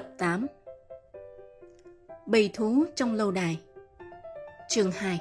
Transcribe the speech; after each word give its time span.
Tập 0.00 0.08
8 0.18 0.46
Bầy 2.26 2.50
thú 2.54 2.84
trong 2.96 3.14
lâu 3.14 3.30
đài. 3.30 3.60
Chương 4.68 4.92
2 4.92 5.18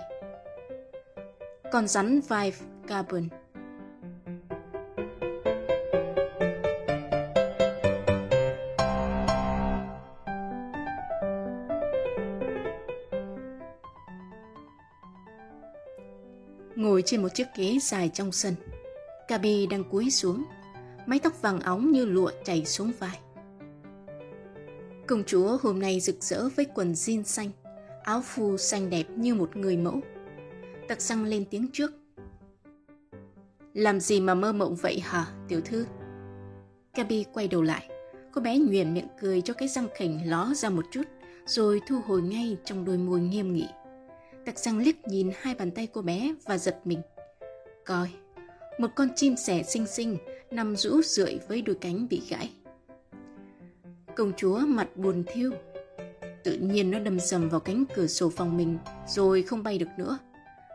Con 1.72 1.88
rắn 1.88 2.20
Vive 2.20 2.58
Carbon. 2.88 3.28
Ngồi 16.76 17.02
trên 17.06 17.22
một 17.22 17.30
chiếc 17.34 17.48
ghế 17.56 17.78
dài 17.82 18.10
trong 18.14 18.32
sân, 18.32 18.56
Gabi 19.28 19.68
đang 19.68 19.84
cúi 19.84 20.12
xuống, 20.12 20.44
Mái 21.06 21.20
tóc 21.20 21.42
vàng 21.42 21.60
óng 21.60 21.92
như 21.92 22.06
lụa 22.06 22.32
chảy 22.46 22.66
xuống 22.66 22.92
vai. 23.00 23.20
Công 25.10 25.24
chúa 25.24 25.58
hôm 25.62 25.80
nay 25.80 26.00
rực 26.00 26.24
rỡ 26.24 26.50
với 26.56 26.66
quần 26.76 26.94
jean 26.94 27.24
xanh, 27.24 27.50
áo 28.04 28.22
phu 28.26 28.58
xanh 28.58 28.90
đẹp 28.90 29.04
như 29.16 29.36
một 29.36 29.56
người 29.56 29.78
mẫu. 29.78 30.02
Tặc 30.88 31.02
răng 31.02 31.24
lên 31.24 31.46
tiếng 31.52 31.68
trước. 31.74 31.92
Làm 33.74 34.00
gì 34.00 34.22
mà 34.22 34.34
mơ 34.34 34.54
mộng 34.54 34.76
vậy 34.76 35.00
hả, 35.00 35.26
tiểu 35.48 35.62
thư? 35.62 35.86
Gabi 36.96 37.26
quay 37.34 37.48
đầu 37.48 37.62
lại. 37.62 37.90
Cô 38.34 38.42
bé 38.42 38.58
nhuyễn 38.58 38.94
miệng 38.94 39.08
cười 39.22 39.42
cho 39.42 39.54
cái 39.54 39.68
răng 39.68 39.88
khỉnh 39.96 40.30
ló 40.30 40.54
ra 40.56 40.70
một 40.70 40.86
chút, 40.92 41.04
rồi 41.46 41.82
thu 41.88 42.00
hồi 42.06 42.22
ngay 42.22 42.58
trong 42.66 42.86
đôi 42.86 42.98
môi 42.98 43.20
nghiêm 43.20 43.54
nghị. 43.54 43.68
Tặc 44.46 44.60
răng 44.60 44.78
liếc 44.78 44.96
nhìn 45.08 45.32
hai 45.40 45.56
bàn 45.56 45.72
tay 45.72 45.88
cô 45.94 46.02
bé 46.02 46.34
và 46.46 46.58
giật 46.58 46.80
mình. 46.86 47.02
Coi, 47.86 48.10
một 48.80 48.90
con 48.96 49.08
chim 49.16 49.36
sẻ 49.36 49.64
xinh 49.64 49.88
xinh 49.88 50.18
nằm 50.52 50.76
rũ 50.76 51.02
rượi 51.02 51.40
với 51.48 51.62
đôi 51.62 51.76
cánh 51.82 52.08
bị 52.10 52.22
gãy. 52.30 52.52
Công 54.20 54.34
chúa 54.38 54.60
mặt 54.60 54.98
buồn 54.98 55.24
thiêu. 55.28 55.52
Tự 56.44 56.54
nhiên 56.54 56.92
nó 56.92 57.00
đâm 57.00 57.20
sầm 57.20 57.50
vào 57.50 57.60
cánh 57.60 57.84
cửa 57.96 58.08
sổ 58.08 58.30
phòng 58.30 58.58
mình 58.58 58.78
rồi 59.08 59.42
không 59.42 59.64
bay 59.64 59.78
được 59.78 59.88
nữa. 59.98 60.18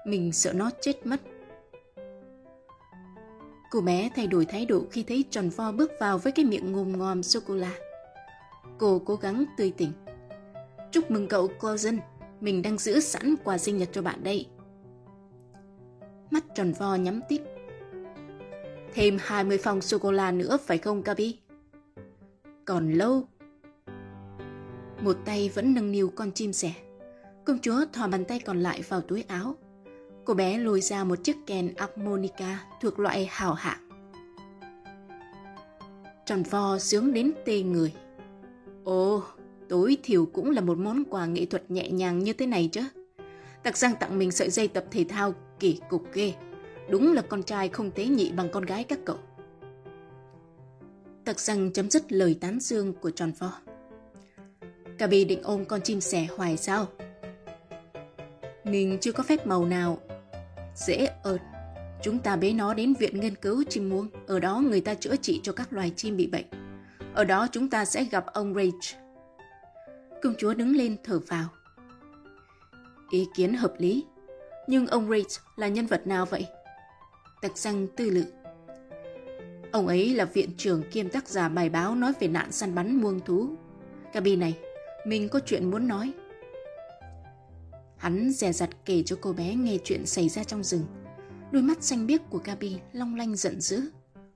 Mình 0.06 0.32
sợ 0.32 0.52
nó 0.52 0.70
chết 0.80 1.06
mất. 1.06 1.20
Cô 3.70 3.80
bé 3.80 4.10
thay 4.16 4.26
đổi 4.26 4.44
thái 4.44 4.66
độ 4.66 4.84
khi 4.90 5.02
thấy 5.02 5.24
tròn 5.30 5.48
vo 5.48 5.72
bước 5.72 5.92
vào 6.00 6.18
với 6.18 6.32
cái 6.32 6.44
miệng 6.44 6.72
ngồm 6.72 6.98
ngòm 6.98 7.22
sô-cô-la. 7.22 7.72
Cô 8.78 9.02
cố 9.04 9.16
gắng 9.16 9.44
tươi 9.56 9.72
tỉnh. 9.76 9.92
Chúc 10.92 11.10
mừng 11.10 11.28
cậu 11.28 11.48
Clausen, 11.48 11.98
mình 12.40 12.62
đang 12.62 12.78
giữ 12.78 13.00
sẵn 13.00 13.34
quà 13.44 13.58
sinh 13.58 13.78
nhật 13.78 13.88
cho 13.92 14.02
bạn 14.02 14.24
đây. 14.24 14.46
Mắt 16.30 16.44
tròn 16.54 16.72
vo 16.72 16.94
nhắm 16.94 17.20
tít. 17.28 17.40
Thêm 18.94 19.18
20 19.20 19.58
phòng 19.58 19.80
sô-cô-la 19.80 20.32
nữa 20.32 20.58
phải 20.66 20.78
không 20.78 21.02
Gabi? 21.02 21.38
Còn 22.64 22.92
lâu, 22.92 23.28
một 25.04 25.16
tay 25.24 25.50
vẫn 25.54 25.74
nâng 25.74 25.92
niu 25.92 26.12
con 26.14 26.32
chim 26.32 26.52
sẻ. 26.52 26.72
Công 27.44 27.58
chúa 27.58 27.84
thò 27.92 28.08
bàn 28.08 28.24
tay 28.24 28.40
còn 28.40 28.60
lại 28.60 28.82
vào 28.88 29.00
túi 29.00 29.24
áo. 29.28 29.54
Cô 30.24 30.34
bé 30.34 30.58
lôi 30.58 30.80
ra 30.80 31.04
một 31.04 31.24
chiếc 31.24 31.36
kèn 31.46 31.74
harmonica 31.76 32.64
thuộc 32.80 32.98
loại 32.98 33.28
hào 33.30 33.54
hạng. 33.54 33.88
Tròn 36.26 36.42
vo 36.42 36.78
sướng 36.78 37.12
đến 37.12 37.32
tê 37.44 37.62
người. 37.62 37.92
Ồ, 38.84 39.22
tối 39.68 39.96
thiểu 40.02 40.26
cũng 40.26 40.50
là 40.50 40.60
một 40.60 40.78
món 40.78 41.04
quà 41.04 41.26
nghệ 41.26 41.46
thuật 41.46 41.70
nhẹ 41.70 41.90
nhàng 41.90 42.18
như 42.18 42.32
thế 42.32 42.46
này 42.46 42.68
chứ. 42.72 42.82
Tặc 43.62 43.76
giang 43.76 43.94
tặng 44.00 44.18
mình 44.18 44.30
sợi 44.30 44.50
dây 44.50 44.68
tập 44.68 44.84
thể 44.90 45.04
thao 45.08 45.34
kỳ 45.60 45.80
cục 45.88 46.12
ghê. 46.12 46.34
Đúng 46.90 47.12
là 47.12 47.22
con 47.22 47.42
trai 47.42 47.68
không 47.68 47.90
tế 47.90 48.06
nhị 48.06 48.32
bằng 48.32 48.48
con 48.52 48.64
gái 48.64 48.84
các 48.84 48.98
cậu. 49.04 49.18
Tặc 51.24 51.40
giang 51.40 51.72
chấm 51.72 51.90
dứt 51.90 52.12
lời 52.12 52.38
tán 52.40 52.60
dương 52.60 52.92
của 52.92 53.10
tròn 53.10 53.32
vo. 54.98 55.06
Định 55.06 55.42
ôm 55.42 55.64
con 55.64 55.80
chim 55.80 56.00
sẻ 56.00 56.26
hoài 56.36 56.56
sao? 56.56 56.86
Mình 58.64 58.98
chưa 59.00 59.12
có 59.12 59.22
phép 59.22 59.46
màu 59.46 59.64
nào. 59.64 59.98
Dễ 60.76 61.08
ợt. 61.22 61.40
Chúng 62.02 62.18
ta 62.18 62.36
bế 62.36 62.52
nó 62.52 62.74
đến 62.74 62.94
viện 62.94 63.20
nghiên 63.20 63.34
cứu 63.34 63.64
chim 63.68 63.90
muông. 63.90 64.08
Ở 64.26 64.40
đó 64.40 64.58
người 64.58 64.80
ta 64.80 64.94
chữa 64.94 65.16
trị 65.16 65.40
cho 65.42 65.52
các 65.52 65.72
loài 65.72 65.92
chim 65.96 66.16
bị 66.16 66.26
bệnh. 66.26 66.44
Ở 67.14 67.24
đó 67.24 67.48
chúng 67.52 67.70
ta 67.70 67.84
sẽ 67.84 68.04
gặp 68.04 68.26
ông 68.26 68.54
Rage. 68.54 69.04
Công 70.22 70.34
chúa 70.38 70.54
đứng 70.54 70.76
lên 70.76 70.96
thở 71.04 71.20
vào. 71.28 71.48
Ý 73.10 73.26
kiến 73.36 73.54
hợp 73.54 73.74
lý. 73.78 74.04
Nhưng 74.66 74.86
ông 74.86 75.10
Rage 75.10 75.40
là 75.56 75.68
nhân 75.68 75.86
vật 75.86 76.06
nào 76.06 76.26
vậy? 76.26 76.46
Tặc 77.42 77.58
răng 77.58 77.86
tư 77.96 78.10
lự. 78.10 78.24
Ông 79.72 79.86
ấy 79.86 80.14
là 80.14 80.24
viện 80.24 80.50
trưởng 80.56 80.82
kiêm 80.90 81.08
tác 81.08 81.28
giả 81.28 81.48
bài 81.48 81.68
báo 81.68 81.94
nói 81.94 82.12
về 82.20 82.28
nạn 82.28 82.52
săn 82.52 82.74
bắn 82.74 82.96
muông 82.96 83.20
thú. 83.20 83.48
Gabi 84.12 84.36
này, 84.36 84.58
mình 85.04 85.28
có 85.28 85.40
chuyện 85.46 85.70
muốn 85.70 85.88
nói. 85.88 86.12
Hắn 87.96 88.30
dè 88.30 88.52
dặt 88.52 88.70
kể 88.84 89.02
cho 89.06 89.16
cô 89.20 89.32
bé 89.32 89.54
nghe 89.54 89.78
chuyện 89.84 90.06
xảy 90.06 90.28
ra 90.28 90.44
trong 90.44 90.64
rừng. 90.64 90.84
Đôi 91.52 91.62
mắt 91.62 91.82
xanh 91.82 92.06
biếc 92.06 92.20
của 92.30 92.40
Gabi 92.44 92.78
long 92.92 93.14
lanh 93.14 93.36
giận 93.36 93.60
dữ. 93.60 93.80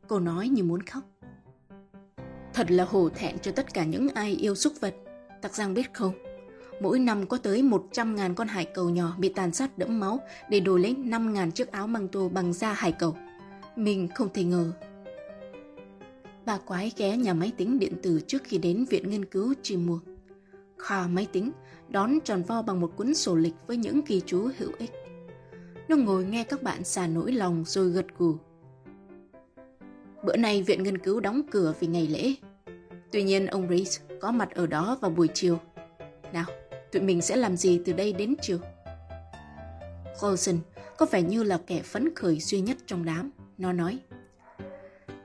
Cô 0.09 0.21
nói 0.21 0.49
như 0.49 0.63
muốn 0.63 0.83
khóc. 0.83 1.03
Thật 2.55 2.71
là 2.71 2.85
hổ 2.85 3.09
thẹn 3.09 3.39
cho 3.39 3.53
tất 3.53 3.75
cả 3.75 3.85
những 3.85 4.09
ai 4.09 4.33
yêu 4.33 4.55
súc 4.55 4.73
vật. 4.81 4.95
Tặc 5.43 5.55
Giang 5.55 5.75
biết 5.75 5.95
không? 5.95 6.13
Mỗi 6.81 6.99
năm 6.99 7.27
có 7.27 7.37
tới 7.37 7.63
100.000 7.63 8.35
con 8.35 8.49
hải 8.49 8.65
cầu 8.65 8.91
nhỏ 8.91 9.17
bị 9.19 9.29
tàn 9.29 9.53
sát 9.53 9.79
đẫm 9.79 10.01
máu 10.01 10.21
để 10.51 10.61
đổi 10.61 10.81
lấy 10.81 10.95
5.000 10.95 11.51
chiếc 11.51 11.73
áo 11.73 11.87
măng 11.87 12.09
tô 12.09 12.29
bằng 12.29 12.53
da 12.53 12.73
hải 12.73 12.93
cầu. 12.93 13.17
Mình 13.77 14.09
không 14.15 14.29
thể 14.35 14.45
ngờ. 14.45 14.73
Bà 16.47 16.59
quái 16.59 16.93
ghé 16.97 17.17
nhà 17.17 17.35
máy 17.35 17.53
tính 17.57 17.79
điện 17.79 17.93
tử 18.03 18.21
trước 18.27 18.43
khi 18.45 18.59
đến 18.59 18.85
viện 18.91 19.11
nghiên 19.11 19.25
cứu 19.25 19.55
chim 19.63 19.87
muông 20.79 20.87
kho 20.87 21.09
máy 21.09 21.27
tính, 21.33 21.53
đón 21.89 22.19
tròn 22.25 22.43
vo 22.43 22.63
bằng 22.63 22.81
một 22.81 22.93
cuốn 22.97 23.15
sổ 23.15 23.37
lịch 23.37 23.55
với 23.67 23.77
những 23.77 24.01
ghi 24.07 24.23
chú 24.27 24.51
hữu 24.59 24.71
ích. 24.79 24.91
Nó 25.89 25.97
ngồi 25.97 26.25
nghe 26.25 26.45
các 26.45 26.63
bạn 26.63 26.85
xả 26.85 27.07
nỗi 27.07 27.33
lòng 27.33 27.65
rồi 27.67 27.91
gật 27.91 28.07
gù. 28.19 28.37
Bữa 30.25 30.37
nay 30.37 30.63
viện 30.63 30.83
nghiên 30.83 30.99
cứu 30.99 31.21
đóng 31.21 31.43
cửa 31.51 31.75
vì 31.81 31.87
ngày 31.87 32.07
lễ. 32.07 32.35
Tuy 33.13 33.23
nhiên 33.23 33.47
ông 33.47 33.69
Reese 33.69 34.03
có 34.21 34.31
mặt 34.31 34.51
ở 34.55 34.67
đó 34.67 34.99
vào 35.01 35.11
buổi 35.11 35.29
chiều. 35.35 35.59
Nào, 36.33 36.47
tụi 36.93 37.03
mình 37.03 37.21
sẽ 37.21 37.37
làm 37.37 37.57
gì 37.57 37.81
từ 37.85 37.93
đây 37.93 38.13
đến 38.13 38.35
chiều? 38.41 38.59
Colson 40.21 40.59
có 40.97 41.07
vẻ 41.11 41.23
như 41.23 41.43
là 41.43 41.59
kẻ 41.67 41.83
phấn 41.83 42.15
khởi 42.15 42.39
duy 42.41 42.61
nhất 42.61 42.77
trong 42.87 43.05
đám. 43.05 43.31
Nó 43.59 43.73
nói, 43.73 43.99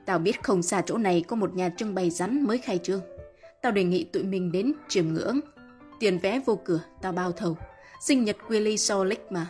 Tao 0.06 0.18
biết 0.18 0.42
không 0.42 0.62
xa 0.62 0.82
chỗ 0.86 0.98
này 0.98 1.24
có 1.28 1.36
một 1.36 1.54
nhà 1.54 1.70
trưng 1.76 1.94
bày 1.94 2.10
rắn 2.10 2.42
mới 2.42 2.58
khai 2.58 2.78
trương. 2.82 3.00
Tao 3.64 3.72
đề 3.72 3.84
nghị 3.84 4.04
tụi 4.04 4.22
mình 4.22 4.52
đến 4.52 4.72
chiêm 4.88 5.08
ngưỡng. 5.08 5.40
Tiền 6.00 6.18
vé 6.18 6.40
vô 6.46 6.60
cửa, 6.64 6.80
tao 7.02 7.12
bao 7.12 7.32
thầu. 7.32 7.56
Sinh 8.00 8.24
nhật 8.24 8.36
Willie 8.48 8.76
Solik 8.76 9.32
mà. 9.32 9.46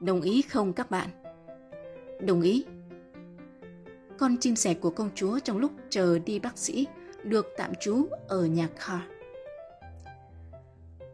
Đồng 0.00 0.20
ý 0.20 0.42
không 0.42 0.72
các 0.72 0.90
bạn? 0.90 1.08
Đồng 2.20 2.42
ý. 2.42 2.64
Con 4.18 4.36
chim 4.36 4.56
sẻ 4.56 4.74
của 4.74 4.90
công 4.90 5.10
chúa 5.14 5.38
trong 5.38 5.58
lúc 5.58 5.72
chờ 5.90 6.18
đi 6.18 6.38
bác 6.38 6.58
sĩ 6.58 6.86
được 7.24 7.46
tạm 7.56 7.70
trú 7.80 8.06
ở 8.28 8.46
nhà 8.46 8.68
Carr. 8.78 9.02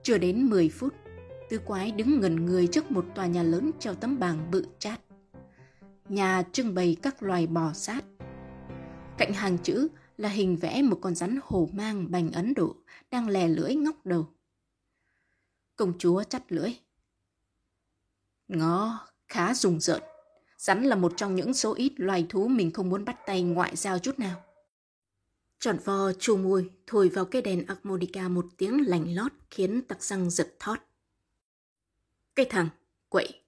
Chưa 0.03 0.19
đến 0.19 0.47
10 0.47 0.69
phút, 0.69 0.95
tứ 1.51 1.59
quái 1.59 1.91
đứng 1.91 2.21
ngẩn 2.21 2.47
người 2.47 2.67
trước 2.67 2.91
một 2.91 3.05
tòa 3.15 3.27
nhà 3.27 3.43
lớn 3.43 3.71
treo 3.79 3.95
tấm 3.95 4.19
bảng 4.19 4.51
bự 4.51 4.67
chát. 4.79 5.01
Nhà 6.09 6.43
trưng 6.53 6.75
bày 6.75 6.97
các 7.03 7.23
loài 7.23 7.47
bò 7.47 7.73
sát. 7.73 8.05
Cạnh 9.19 9.33
hàng 9.33 9.59
chữ 9.59 9.89
là 10.17 10.29
hình 10.29 10.57
vẽ 10.57 10.83
một 10.83 10.99
con 11.01 11.15
rắn 11.15 11.39
hổ 11.43 11.69
mang 11.73 12.11
bành 12.11 12.33
Ấn 12.33 12.55
Độ 12.55 12.77
đang 13.11 13.29
lè 13.29 13.49
lưỡi 13.49 13.75
ngóc 13.75 14.07
đầu. 14.07 14.29
Công 15.77 15.99
chúa 15.99 16.23
chắt 16.23 16.53
lưỡi. 16.53 16.71
Ngó, 18.49 19.07
khá 19.29 19.55
rùng 19.55 19.81
rợn. 19.81 20.03
Rắn 20.57 20.83
là 20.83 20.97
một 20.97 21.13
trong 21.17 21.35
những 21.35 21.55
số 21.55 21.75
ít 21.75 21.93
loài 21.97 22.27
thú 22.29 22.49
mình 22.49 22.71
không 22.71 22.89
muốn 22.89 23.05
bắt 23.05 23.17
tay 23.27 23.43
ngoại 23.43 23.77
giao 23.77 23.99
chút 23.99 24.19
nào. 24.19 24.43
Tròn 25.59 25.79
vo 25.85 26.13
chu 26.19 26.37
môi 26.37 26.71
thổi 26.87 27.09
vào 27.09 27.25
cây 27.25 27.43
đèn 27.43 27.67
armonica 27.67 28.29
một 28.29 28.47
tiếng 28.57 28.89
lành 28.89 29.15
lót 29.15 29.33
khiến 29.51 29.83
tặc 29.89 30.03
răng 30.03 30.31
giật 30.31 30.55
thót. 30.59 30.79
Cây 32.35 32.47
thằng, 32.51 32.69
quậy, 33.09 33.41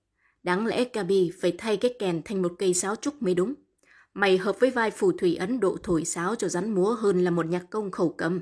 đáng 0.42 0.66
lẽ 0.66 0.84
Gabi 0.92 1.30
phải 1.40 1.54
thay 1.58 1.76
cái 1.76 1.94
kèn 1.98 2.22
thành 2.24 2.42
một 2.42 2.54
cây 2.58 2.74
sáo 2.74 2.96
trúc 2.96 3.22
mới 3.22 3.34
đúng. 3.34 3.54
Mày 4.18 4.38
hợp 4.38 4.56
với 4.60 4.70
vai 4.70 4.90
phù 4.90 5.12
thủy 5.12 5.36
Ấn 5.36 5.60
Độ 5.60 5.76
thổi 5.82 6.04
sáo 6.04 6.34
cho 6.34 6.48
rắn 6.48 6.74
múa 6.74 6.94
hơn 6.94 7.24
là 7.24 7.30
một 7.30 7.46
nhạc 7.46 7.70
công 7.70 7.90
khẩu 7.90 8.14
cầm. 8.18 8.40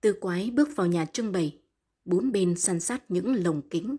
Tư 0.00 0.12
quái 0.12 0.50
bước 0.50 0.68
vào 0.76 0.86
nhà 0.86 1.04
trưng 1.04 1.32
bày, 1.32 1.58
bốn 2.04 2.32
bên 2.32 2.56
san 2.56 2.80
sát 2.80 3.10
những 3.10 3.44
lồng 3.44 3.62
kính. 3.68 3.96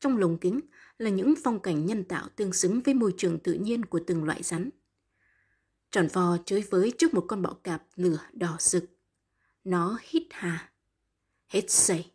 Trong 0.00 0.18
lồng 0.18 0.38
kính 0.38 0.60
là 0.98 1.10
những 1.10 1.34
phong 1.44 1.60
cảnh 1.60 1.86
nhân 1.86 2.04
tạo 2.04 2.28
tương 2.36 2.52
xứng 2.52 2.80
với 2.80 2.94
môi 2.94 3.14
trường 3.16 3.38
tự 3.38 3.52
nhiên 3.52 3.84
của 3.84 4.00
từng 4.06 4.24
loại 4.24 4.42
rắn. 4.42 4.70
Tròn 5.90 6.08
vò 6.12 6.36
chơi 6.44 6.64
với 6.70 6.92
trước 6.98 7.14
một 7.14 7.24
con 7.28 7.42
bọ 7.42 7.56
cạp 7.62 7.82
lửa 7.96 8.20
đỏ 8.32 8.56
rực. 8.60 8.84
Nó 9.64 9.98
hít 10.02 10.22
hà. 10.30 10.72
Hết 11.48 11.70
sẩy. 11.70 12.12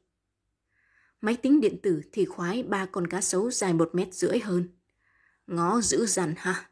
Máy 1.22 1.36
tính 1.36 1.62
điện 1.62 1.78
tử 1.84 2.02
thì 2.12 2.26
khoái 2.26 2.64
ba 2.64 2.86
con 2.86 3.08
cá 3.08 3.22
sấu 3.22 3.52
dài 3.52 3.74
một 3.74 3.90
mét 3.94 4.14
rưỡi 4.14 4.40
hơn 4.40 4.77
ngó 5.48 5.82
dữ 5.82 6.06
dằn 6.06 6.34
ha. 6.38 6.70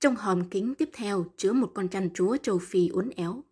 Trong 0.00 0.16
hòm 0.16 0.48
kính 0.48 0.74
tiếp 0.74 0.90
theo 0.92 1.26
chứa 1.36 1.52
một 1.52 1.72
con 1.74 1.88
chăn 1.88 2.10
chúa 2.14 2.36
châu 2.36 2.58
Phi 2.58 2.88
uốn 2.88 3.10
éo. 3.16 3.44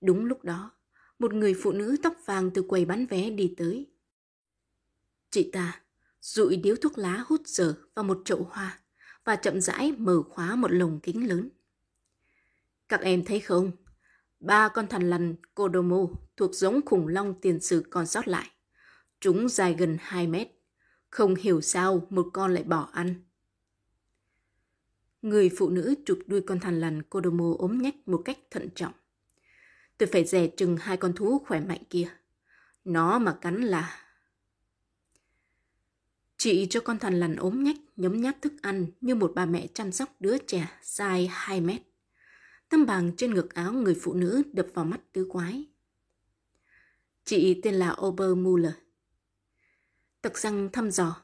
Đúng 0.00 0.24
lúc 0.24 0.44
đó, 0.44 0.70
một 1.18 1.34
người 1.34 1.54
phụ 1.62 1.72
nữ 1.72 1.96
tóc 2.02 2.14
vàng 2.24 2.50
từ 2.54 2.62
quầy 2.62 2.84
bán 2.84 3.06
vé 3.06 3.30
đi 3.30 3.54
tới. 3.56 3.86
Chị 5.30 5.50
ta 5.52 5.82
rụi 6.20 6.56
điếu 6.56 6.76
thuốc 6.76 6.98
lá 6.98 7.24
hút 7.26 7.40
dở 7.46 7.74
vào 7.94 8.04
một 8.04 8.22
chậu 8.24 8.48
hoa 8.50 8.78
và 9.24 9.36
chậm 9.36 9.60
rãi 9.60 9.92
mở 9.92 10.22
khóa 10.30 10.56
một 10.56 10.70
lồng 10.70 11.00
kính 11.00 11.28
lớn. 11.28 11.48
Các 12.88 13.00
em 13.00 13.24
thấy 13.24 13.40
không? 13.40 13.72
Ba 14.40 14.68
con 14.68 14.86
thằn 14.86 15.10
lằn 15.10 15.34
Kodomo 15.54 16.06
thuộc 16.36 16.54
giống 16.54 16.80
khủng 16.86 17.08
long 17.08 17.40
tiền 17.40 17.60
sử 17.60 17.84
còn 17.90 18.06
sót 18.06 18.28
lại. 18.28 18.50
Chúng 19.20 19.48
dài 19.48 19.74
gần 19.78 19.96
2 20.00 20.26
mét. 20.26 20.48
Không 21.10 21.34
hiểu 21.34 21.60
sao 21.60 22.06
một 22.10 22.30
con 22.32 22.54
lại 22.54 22.62
bỏ 22.62 22.88
ăn. 22.92 23.14
Người 25.22 25.50
phụ 25.56 25.70
nữ 25.70 25.94
chụp 26.04 26.18
đuôi 26.26 26.40
con 26.40 26.60
thằn 26.60 26.80
lằn 26.80 27.02
Kodomo 27.02 27.54
ốm 27.58 27.82
nhách 27.82 28.08
một 28.08 28.22
cách 28.24 28.38
thận 28.50 28.68
trọng. 28.74 28.92
Tôi 29.98 30.08
phải 30.12 30.24
dè 30.24 30.46
chừng 30.46 30.76
hai 30.76 30.96
con 30.96 31.12
thú 31.12 31.38
khỏe 31.46 31.60
mạnh 31.60 31.82
kia. 31.90 32.08
Nó 32.84 33.18
mà 33.18 33.38
cắn 33.40 33.62
là... 33.62 34.02
Chị 36.36 36.66
cho 36.70 36.80
con 36.80 36.98
thằn 36.98 37.20
lằn 37.20 37.36
ốm 37.36 37.64
nhách, 37.64 37.76
nhấm 37.96 38.20
nháp 38.20 38.42
thức 38.42 38.52
ăn 38.62 38.86
như 39.00 39.14
một 39.14 39.32
bà 39.34 39.46
mẹ 39.46 39.66
chăm 39.74 39.92
sóc 39.92 40.08
đứa 40.20 40.38
trẻ 40.38 40.68
dài 40.82 41.28
2 41.32 41.60
mét. 41.60 41.82
Tấm 42.68 42.86
bằng 42.86 43.16
trên 43.16 43.34
ngực 43.34 43.54
áo 43.54 43.72
người 43.72 43.96
phụ 44.02 44.14
nữ 44.14 44.42
đập 44.52 44.66
vào 44.74 44.84
mắt 44.84 45.00
tứ 45.12 45.26
quái. 45.30 45.64
Chị 47.24 47.60
tên 47.62 47.74
là 47.74 47.96
Obermuller. 48.06 48.72
Tật 50.26 50.38
răng 50.38 50.68
thăm 50.72 50.90
dò. 50.90 51.22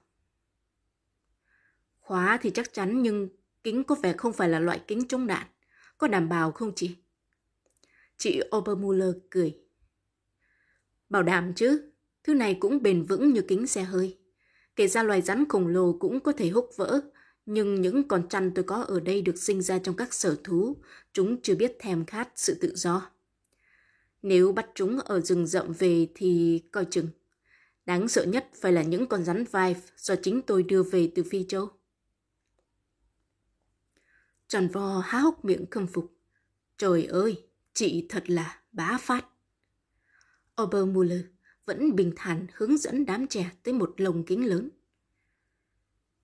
Khóa 2.00 2.38
thì 2.42 2.50
chắc 2.50 2.72
chắn 2.72 3.02
nhưng 3.02 3.28
kính 3.64 3.84
có 3.84 3.94
vẻ 3.94 4.12
không 4.12 4.32
phải 4.32 4.48
là 4.48 4.60
loại 4.60 4.80
kính 4.86 5.08
chống 5.08 5.26
đạn. 5.26 5.46
Có 5.98 6.08
đảm 6.08 6.28
bảo 6.28 6.52
không 6.52 6.72
chị? 6.76 6.96
Chị 8.16 8.40
Obermuller 8.56 9.14
cười. 9.30 9.58
Bảo 11.08 11.22
đảm 11.22 11.52
chứ, 11.54 11.90
thứ 12.24 12.34
này 12.34 12.56
cũng 12.60 12.82
bền 12.82 13.02
vững 13.02 13.32
như 13.32 13.42
kính 13.48 13.66
xe 13.66 13.82
hơi. 13.82 14.18
Kể 14.76 14.88
ra 14.88 15.02
loài 15.02 15.22
rắn 15.22 15.48
khổng 15.48 15.66
lồ 15.66 15.96
cũng 16.00 16.20
có 16.20 16.32
thể 16.32 16.48
húc 16.48 16.70
vỡ, 16.76 17.00
nhưng 17.46 17.80
những 17.80 18.08
con 18.08 18.28
chăn 18.28 18.52
tôi 18.54 18.64
có 18.64 18.82
ở 18.82 19.00
đây 19.00 19.22
được 19.22 19.38
sinh 19.38 19.62
ra 19.62 19.78
trong 19.78 19.96
các 19.96 20.14
sở 20.14 20.36
thú, 20.44 20.76
chúng 21.12 21.42
chưa 21.42 21.54
biết 21.54 21.76
thèm 21.78 22.04
khát 22.04 22.28
sự 22.34 22.58
tự 22.60 22.74
do. 22.74 23.10
Nếu 24.22 24.52
bắt 24.52 24.66
chúng 24.74 24.98
ở 24.98 25.20
rừng 25.20 25.46
rậm 25.46 25.72
về 25.72 26.08
thì 26.14 26.62
coi 26.72 26.84
chừng. 26.90 27.08
Đáng 27.86 28.08
sợ 28.08 28.24
nhất 28.24 28.48
phải 28.54 28.72
là 28.72 28.82
những 28.82 29.06
con 29.06 29.24
rắn 29.24 29.44
vai 29.44 29.76
do 29.96 30.14
chính 30.22 30.42
tôi 30.42 30.62
đưa 30.62 30.82
về 30.82 31.12
từ 31.14 31.22
Phi 31.22 31.44
Châu. 31.48 31.70
Tròn 34.48 34.68
vo 34.68 34.98
há 34.98 35.18
hốc 35.18 35.44
miệng 35.44 35.66
khâm 35.70 35.86
phục. 35.86 36.14
Trời 36.76 37.06
ơi, 37.06 37.46
chị 37.72 38.06
thật 38.08 38.30
là 38.30 38.60
bá 38.72 38.98
phát. 39.00 39.26
Obermuller 40.62 41.20
vẫn 41.64 41.96
bình 41.96 42.12
thản 42.16 42.46
hướng 42.54 42.78
dẫn 42.78 43.06
đám 43.06 43.26
trẻ 43.26 43.50
tới 43.62 43.74
một 43.74 43.94
lồng 43.96 44.24
kính 44.24 44.46
lớn. 44.46 44.70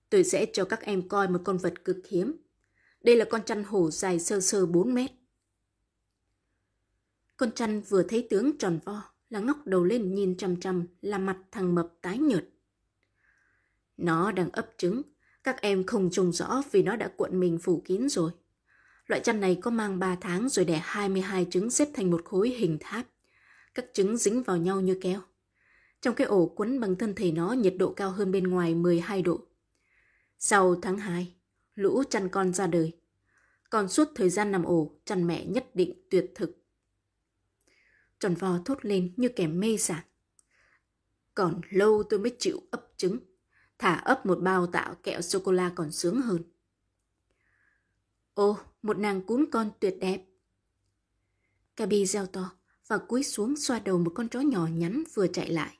Tôi 0.09 0.23
sẽ 0.23 0.45
cho 0.53 0.65
các 0.65 0.81
em 0.81 1.07
coi 1.07 1.27
một 1.27 1.41
con 1.45 1.57
vật 1.57 1.85
cực 1.85 2.07
hiếm. 2.07 2.35
Đây 3.01 3.15
là 3.15 3.25
con 3.29 3.43
chăn 3.45 3.63
hổ 3.63 3.91
dài 3.91 4.19
sơ 4.19 4.39
sơ 4.39 4.65
4 4.65 4.93
mét. 4.93 5.11
Con 7.37 7.51
chăn 7.51 7.81
vừa 7.81 8.03
thấy 8.03 8.27
tướng 8.29 8.57
tròn 8.57 8.79
vo 8.85 9.13
là 9.29 9.39
ngóc 9.39 9.67
đầu 9.67 9.83
lên 9.83 10.15
nhìn 10.15 10.37
chăm 10.37 10.59
chăm 10.59 10.87
là 11.01 11.17
mặt 11.17 11.37
thằng 11.51 11.75
mập 11.75 11.87
tái 12.01 12.17
nhợt. 12.17 12.45
Nó 13.97 14.31
đang 14.31 14.49
ấp 14.51 14.69
trứng, 14.77 15.01
các 15.43 15.61
em 15.61 15.85
không 15.85 16.09
trông 16.11 16.31
rõ 16.31 16.61
vì 16.71 16.83
nó 16.83 16.95
đã 16.95 17.07
cuộn 17.17 17.39
mình 17.39 17.57
phủ 17.61 17.81
kín 17.85 18.09
rồi. 18.09 18.31
Loại 19.07 19.21
chăn 19.21 19.41
này 19.41 19.57
có 19.61 19.71
mang 19.71 19.99
3 19.99 20.15
tháng 20.21 20.49
rồi 20.49 20.65
đẻ 20.65 20.81
22 20.83 21.47
trứng 21.51 21.69
xếp 21.69 21.87
thành 21.93 22.11
một 22.11 22.25
khối 22.25 22.49
hình 22.49 22.77
tháp. 22.79 23.05
Các 23.73 23.85
trứng 23.93 24.17
dính 24.17 24.43
vào 24.43 24.57
nhau 24.57 24.81
như 24.81 24.97
keo. 25.01 25.21
Trong 26.01 26.15
cái 26.15 26.27
ổ 26.27 26.53
quấn 26.55 26.79
bằng 26.79 26.95
thân 26.95 27.15
thể 27.15 27.31
nó 27.31 27.53
nhiệt 27.53 27.73
độ 27.77 27.93
cao 27.93 28.11
hơn 28.11 28.31
bên 28.31 28.43
ngoài 28.43 28.75
12 28.75 29.21
độ. 29.21 29.39
Sau 30.39 30.75
tháng 30.81 30.97
2, 30.97 31.33
lũ 31.75 32.03
chăn 32.09 32.29
con 32.29 32.53
ra 32.53 32.67
đời. 32.67 32.91
Còn 33.69 33.87
suốt 33.87 34.07
thời 34.15 34.29
gian 34.29 34.51
nằm 34.51 34.63
ổ, 34.63 34.99
chăn 35.05 35.27
mẹ 35.27 35.45
nhất 35.45 35.75
định 35.75 36.07
tuyệt 36.09 36.31
thực. 36.35 36.58
Tròn 38.19 38.35
vo 38.35 38.59
thốt 38.65 38.85
lên 38.85 39.13
như 39.17 39.29
kẻ 39.35 39.47
mê 39.47 39.77
sảng. 39.77 40.03
Còn 41.33 41.61
lâu 41.69 42.03
tôi 42.09 42.19
mới 42.19 42.35
chịu 42.39 42.61
ấp 42.71 42.87
trứng. 42.97 43.19
Thả 43.77 43.93
ấp 43.93 44.25
một 44.25 44.39
bao 44.41 44.67
tạo 44.67 44.95
kẹo 45.03 45.21
sô-cô-la 45.21 45.71
còn 45.75 45.91
sướng 45.91 46.21
hơn. 46.21 46.43
Ô, 48.33 48.57
một 48.81 48.97
nàng 48.97 49.21
cún 49.21 49.45
con 49.51 49.71
tuyệt 49.79 49.95
đẹp. 49.99 50.21
Gabi 51.77 52.05
reo 52.05 52.25
to 52.25 52.51
và 52.87 52.97
cúi 52.97 53.23
xuống 53.23 53.57
xoa 53.57 53.79
đầu 53.79 53.97
một 53.97 54.11
con 54.15 54.29
chó 54.29 54.39
nhỏ 54.39 54.67
nhắn 54.67 55.03
vừa 55.13 55.27
chạy 55.27 55.51
lại. 55.51 55.77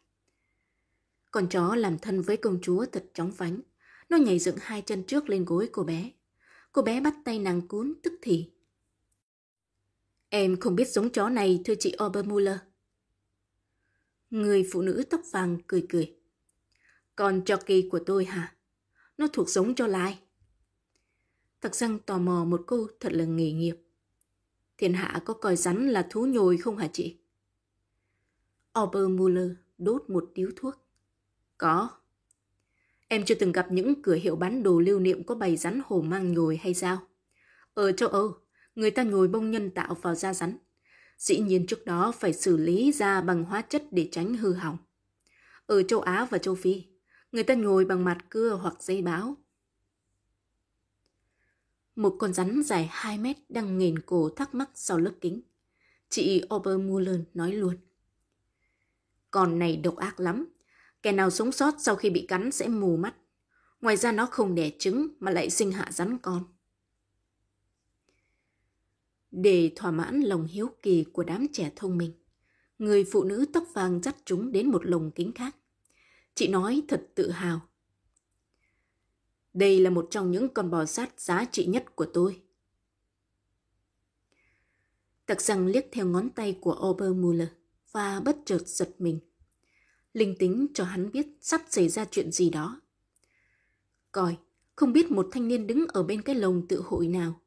Con 1.32 1.48
chó 1.50 1.76
làm 1.76 1.98
thân 1.98 2.22
với 2.22 2.38
công 2.38 2.60
chúa 2.62 2.86
thật 2.86 3.06
chóng 3.14 3.32
vánh. 3.32 3.62
Nó 4.10 4.18
nhảy 4.18 4.40
dựng 4.40 4.58
hai 4.60 4.82
chân 4.82 5.04
trước 5.04 5.30
lên 5.30 5.46
gối 5.46 5.70
cô 5.72 5.84
bé. 5.84 6.12
Cô 6.72 6.82
bé 6.82 7.02
bắt 7.02 7.14
tay 7.26 7.40
nàng 7.40 7.68
cún 7.68 7.94
tức 8.04 8.14
thì. 8.22 8.52
Em 10.30 10.60
không 10.60 10.76
biết 10.76 10.88
giống 10.88 11.10
chó 11.10 11.30
này 11.30 11.62
thưa 11.66 11.76
chị 11.80 11.96
Obermuller. 12.06 12.58
Người 14.30 14.68
phụ 14.72 14.82
nữ 14.82 15.04
tóc 15.10 15.22
vàng 15.32 15.58
cười 15.68 15.86
cười. 15.90 16.16
Con 17.16 17.42
cho 17.46 17.58
kỳ 17.66 17.90
của 17.90 18.00
tôi 18.06 18.26
hả? 18.26 18.56
Nó 19.18 19.28
thuộc 19.34 19.50
giống 19.50 19.76
cho 19.76 19.88
lai. 19.88 20.20
Thật 21.62 21.76
răng 21.76 22.00
tò 22.00 22.18
mò 22.18 22.46
một 22.46 22.64
câu 22.68 22.88
thật 23.00 23.14
là 23.14 23.26
nghề 23.26 23.52
nghiệp. 23.52 23.76
Thiên 24.78 24.94
hạ 24.94 25.22
có 25.26 25.34
coi 25.34 25.56
rắn 25.56 25.90
là 25.90 26.08
thú 26.10 26.26
nhồi 26.26 26.58
không 26.58 26.78
hả 26.78 26.90
chị? 26.94 27.18
Obermuller 28.80 29.52
đốt 29.78 30.10
một 30.10 30.32
điếu 30.36 30.50
thuốc. 30.56 30.76
Có. 31.58 31.90
Em 33.08 33.26
chưa 33.26 33.36
từng 33.36 33.52
gặp 33.52 33.68
những 33.72 34.02
cửa 34.02 34.16
hiệu 34.16 34.36
bán 34.36 34.64
đồ 34.64 34.80
lưu 34.80 35.00
niệm 35.00 35.24
có 35.24 35.36
bày 35.36 35.58
rắn 35.58 35.82
hổ 35.86 36.02
mang 36.02 36.34
nhồi 36.34 36.58
hay 36.58 36.74
sao? 36.74 36.98
Ở 37.74 37.92
châu 37.92 38.10
Âu, 38.10 38.34
người 38.76 38.92
ta 38.92 39.04
nhồi 39.04 39.28
bông 39.28 39.52
nhân 39.52 39.72
tạo 39.72 39.96
vào 40.02 40.16
da 40.16 40.34
rắn. 40.34 40.58
Dĩ 41.18 41.40
nhiên 41.40 41.66
trước 41.68 41.86
đó 41.86 42.12
phải 42.12 42.34
xử 42.34 42.58
lý 42.58 42.92
da 42.92 43.22
bằng 43.22 43.44
hóa 43.44 43.62
chất 43.62 43.84
để 43.92 44.10
tránh 44.12 44.38
hư 44.38 44.54
hỏng. 44.54 44.78
Ở 45.66 45.84
châu 45.84 46.02
Á 46.02 46.28
và 46.30 46.38
châu 46.38 46.56
Phi, 46.56 46.84
người 47.32 47.44
ta 47.44 47.54
nhồi 47.54 47.86
bằng 47.86 48.06
mặt 48.06 48.18
cưa 48.30 48.50
hoặc 48.50 48.84
dây 48.84 49.02
báo. 49.02 49.36
Một 51.96 52.16
con 52.20 52.34
rắn 52.34 52.64
dài 52.64 52.88
2 52.92 53.18
mét 53.18 53.38
đang 53.50 53.78
nghền 53.78 54.00
cổ 54.00 54.30
thắc 54.30 54.56
mắc 54.56 54.70
sau 54.74 54.98
lớp 54.98 55.14
kính. 55.22 55.42
Chị 56.10 56.44
Obermuller 56.56 57.20
nói 57.34 57.52
luôn. 57.52 57.78
Con 59.32 59.60
này 59.60 59.78
độc 59.78 59.96
ác 59.96 60.20
lắm, 60.20 60.46
Kẻ 61.04 61.12
nào 61.12 61.30
sống 61.30 61.52
sót 61.52 61.74
sau 61.80 61.96
khi 61.96 62.10
bị 62.10 62.26
cắn 62.28 62.52
sẽ 62.52 62.68
mù 62.68 62.98
mắt. 62.98 63.14
Ngoài 63.82 63.98
ra 63.98 64.12
nó 64.12 64.26
không 64.26 64.56
đẻ 64.56 64.72
trứng 64.80 65.08
mà 65.20 65.32
lại 65.32 65.50
sinh 65.50 65.72
hạ 65.72 65.88
rắn 65.92 66.18
con. 66.18 66.44
Để 69.32 69.72
thỏa 69.76 69.92
mãn 69.92 70.22
lòng 70.22 70.46
hiếu 70.46 70.70
kỳ 70.82 71.04
của 71.04 71.24
đám 71.24 71.48
trẻ 71.54 71.72
thông 71.76 71.98
minh, 71.98 72.12
người 72.80 73.04
phụ 73.04 73.24
nữ 73.24 73.46
tóc 73.54 73.64
vàng 73.74 74.02
dắt 74.04 74.16
chúng 74.26 74.52
đến 74.52 74.72
một 74.72 74.86
lồng 74.86 75.12
kính 75.12 75.32
khác. 75.32 75.56
Chị 76.36 76.48
nói 76.48 76.82
thật 76.88 77.08
tự 77.16 77.32
hào. 77.32 77.62
Đây 79.54 79.80
là 79.80 79.90
một 79.90 80.08
trong 80.12 80.32
những 80.32 80.50
con 80.50 80.72
bò 80.72 80.86
sát 80.86 81.20
giá 81.20 81.46
trị 81.52 81.66
nhất 81.66 81.96
của 81.96 82.06
tôi. 82.14 82.42
Tặc 85.26 85.42
rằng 85.42 85.68
liếc 85.68 85.86
theo 85.92 86.06
ngón 86.06 86.30
tay 86.30 86.58
của 86.62 86.90
Obermuller 86.90 87.50
và 87.92 88.20
bất 88.20 88.38
chợt 88.46 88.68
giật 88.68 88.96
mình 89.00 89.20
linh 90.14 90.36
tính 90.40 90.68
cho 90.74 90.84
hắn 90.84 91.12
biết 91.12 91.28
sắp 91.42 91.62
xảy 91.70 91.90
ra 91.90 92.06
chuyện 92.12 92.32
gì 92.32 92.50
đó. 92.50 92.82
Coi, 94.12 94.38
không 94.76 94.94
biết 94.94 95.12
một 95.12 95.28
thanh 95.32 95.48
niên 95.48 95.68
đứng 95.68 95.88
ở 95.88 96.04
bên 96.04 96.22
cái 96.22 96.36
lồng 96.36 96.68
tự 96.68 96.82
hội 96.86 97.08
nào. 97.08 97.42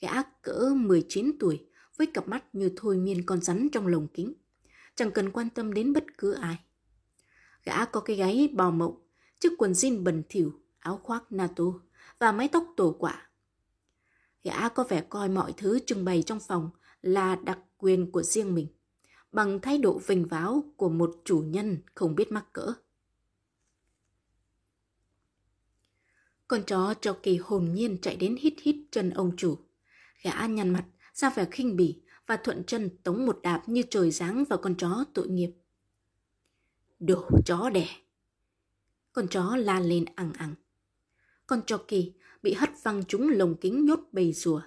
Gã 0.00 0.22
cỡ 0.22 0.74
19 0.76 1.32
tuổi 1.40 1.66
với 1.96 2.06
cặp 2.06 2.28
mắt 2.28 2.54
như 2.54 2.70
thôi 2.76 2.96
miên 2.96 3.26
con 3.26 3.40
rắn 3.40 3.68
trong 3.72 3.86
lồng 3.86 4.08
kính. 4.08 4.34
Chẳng 4.94 5.10
cần 5.10 5.30
quan 5.30 5.50
tâm 5.50 5.74
đến 5.74 5.92
bất 5.92 6.04
cứ 6.18 6.32
ai. 6.32 6.56
Gã 7.64 7.84
có 7.84 8.00
cái 8.00 8.16
gáy 8.16 8.48
bò 8.52 8.70
mộng, 8.70 9.02
chiếc 9.40 9.52
quần 9.58 9.72
jean 9.72 10.02
bẩn 10.02 10.22
thỉu, 10.28 10.52
áo 10.78 11.00
khoác 11.02 11.32
NATO 11.32 11.64
và 12.18 12.32
mái 12.32 12.48
tóc 12.48 12.64
tổ 12.76 12.96
quả. 12.98 13.28
Gã 14.42 14.68
có 14.68 14.84
vẻ 14.84 15.04
coi 15.08 15.28
mọi 15.28 15.52
thứ 15.56 15.78
trưng 15.86 16.04
bày 16.04 16.22
trong 16.22 16.40
phòng 16.40 16.70
là 17.02 17.36
đặc 17.36 17.58
quyền 17.78 18.12
của 18.12 18.22
riêng 18.22 18.54
mình 18.54 18.66
bằng 19.32 19.60
thái 19.60 19.78
độ 19.78 20.00
vinh 20.06 20.28
váo 20.28 20.64
của 20.76 20.88
một 20.88 21.16
chủ 21.24 21.38
nhân 21.38 21.78
không 21.94 22.14
biết 22.14 22.32
mắc 22.32 22.52
cỡ. 22.52 22.74
Con 26.48 26.62
chó 26.66 26.94
cho 27.00 27.18
kỳ 27.22 27.36
hồn 27.36 27.74
nhiên 27.74 27.98
chạy 28.02 28.16
đến 28.16 28.36
hít 28.40 28.54
hít 28.62 28.76
chân 28.90 29.10
ông 29.10 29.36
chủ. 29.36 29.58
Gã 30.24 30.46
nhăn 30.46 30.70
mặt, 30.70 30.84
ra 31.14 31.30
vẻ 31.30 31.46
khinh 31.50 31.76
bỉ 31.76 32.00
và 32.26 32.36
thuận 32.36 32.64
chân 32.66 32.90
tống 33.02 33.26
một 33.26 33.40
đạp 33.42 33.62
như 33.66 33.82
trời 33.90 34.10
giáng 34.10 34.44
vào 34.44 34.58
con 34.58 34.74
chó 34.74 35.04
tội 35.14 35.28
nghiệp. 35.28 35.50
Đồ 36.98 37.28
chó 37.46 37.70
đẻ! 37.70 37.88
Con 39.12 39.28
chó 39.28 39.56
la 39.56 39.80
lên 39.80 40.04
ẳng 40.14 40.32
ẳng. 40.32 40.54
Con 41.46 41.62
chó 41.66 41.78
kỳ 41.88 42.12
bị 42.42 42.52
hất 42.52 42.70
văng 42.82 43.04
trúng 43.04 43.28
lồng 43.28 43.54
kính 43.60 43.84
nhốt 43.84 44.00
bầy 44.12 44.32
rùa. 44.32 44.62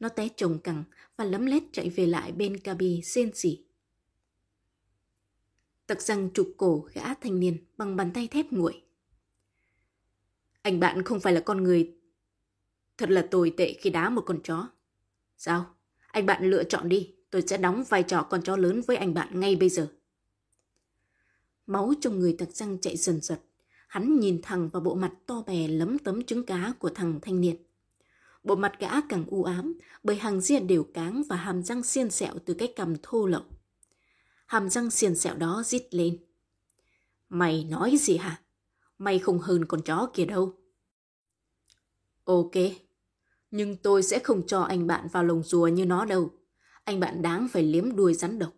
Nó 0.00 0.08
té 0.08 0.28
trồng 0.36 0.58
cẳng 0.58 0.84
và 1.16 1.24
lấm 1.24 1.46
lét 1.46 1.62
chạy 1.72 1.90
về 1.90 2.06
lại 2.06 2.32
bên 2.32 2.56
Gabi 2.64 3.02
xên 3.02 3.34
xỉ. 3.34 3.64
Tặc 5.86 6.02
răng 6.02 6.30
trục 6.34 6.54
cổ 6.56 6.88
gã 6.94 7.14
thanh 7.14 7.40
niên 7.40 7.64
bằng 7.76 7.96
bàn 7.96 8.10
tay 8.14 8.28
thép 8.28 8.52
nguội. 8.52 8.82
Anh 10.62 10.80
bạn 10.80 11.02
không 11.02 11.20
phải 11.20 11.32
là 11.32 11.40
con 11.40 11.64
người. 11.64 11.93
Thật 12.98 13.10
là 13.10 13.26
tồi 13.30 13.54
tệ 13.56 13.74
khi 13.80 13.90
đá 13.90 14.08
một 14.08 14.22
con 14.26 14.40
chó. 14.42 14.68
Sao? 15.36 15.66
Anh 16.06 16.26
bạn 16.26 16.50
lựa 16.50 16.64
chọn 16.64 16.88
đi, 16.88 17.14
tôi 17.30 17.42
sẽ 17.46 17.56
đóng 17.56 17.84
vai 17.88 18.02
trò 18.02 18.22
con 18.22 18.42
chó 18.42 18.56
lớn 18.56 18.82
với 18.86 18.96
anh 18.96 19.14
bạn 19.14 19.40
ngay 19.40 19.56
bây 19.56 19.68
giờ. 19.68 19.88
Máu 21.66 21.92
trong 22.00 22.18
người 22.18 22.36
tặc 22.38 22.48
răng 22.52 22.78
chạy 22.80 22.96
dần 22.96 23.20
dật. 23.20 23.40
Hắn 23.88 24.20
nhìn 24.20 24.42
thẳng 24.42 24.68
vào 24.68 24.80
bộ 24.80 24.94
mặt 24.94 25.12
to 25.26 25.42
bè 25.46 25.68
lấm 25.68 25.98
tấm 25.98 26.22
trứng 26.22 26.46
cá 26.46 26.72
của 26.78 26.90
thằng 26.90 27.18
thanh 27.22 27.40
niên. 27.40 27.56
Bộ 28.44 28.54
mặt 28.54 28.72
gã 28.78 29.00
càng 29.00 29.24
u 29.26 29.44
ám 29.44 29.78
bởi 30.02 30.16
hàng 30.16 30.40
ria 30.40 30.60
đều 30.60 30.84
cáng 30.84 31.22
và 31.28 31.36
hàm 31.36 31.62
răng 31.62 31.82
xiên 31.82 32.10
sẹo 32.10 32.34
từ 32.44 32.54
cái 32.54 32.72
cằm 32.76 32.94
thô 33.02 33.26
lậu. 33.26 33.42
Hàm 34.46 34.70
răng 34.70 34.90
xiên 34.90 35.16
sẹo 35.16 35.34
đó 35.34 35.62
rít 35.66 35.82
lên. 35.90 36.18
Mày 37.28 37.64
nói 37.64 37.96
gì 37.96 38.16
hả? 38.16 38.40
Mày 38.98 39.18
không 39.18 39.38
hơn 39.38 39.64
con 39.64 39.82
chó 39.82 40.10
kia 40.14 40.24
đâu. 40.24 40.54
Ok, 42.24 42.52
nhưng 43.50 43.76
tôi 43.76 44.02
sẽ 44.02 44.18
không 44.18 44.46
cho 44.46 44.62
anh 44.62 44.86
bạn 44.86 45.08
vào 45.12 45.24
lồng 45.24 45.42
rùa 45.42 45.66
như 45.66 45.86
nó 45.86 46.04
đâu. 46.04 46.30
Anh 46.84 47.00
bạn 47.00 47.22
đáng 47.22 47.48
phải 47.48 47.62
liếm 47.62 47.96
đuôi 47.96 48.14
rắn 48.14 48.38
độc. 48.38 48.52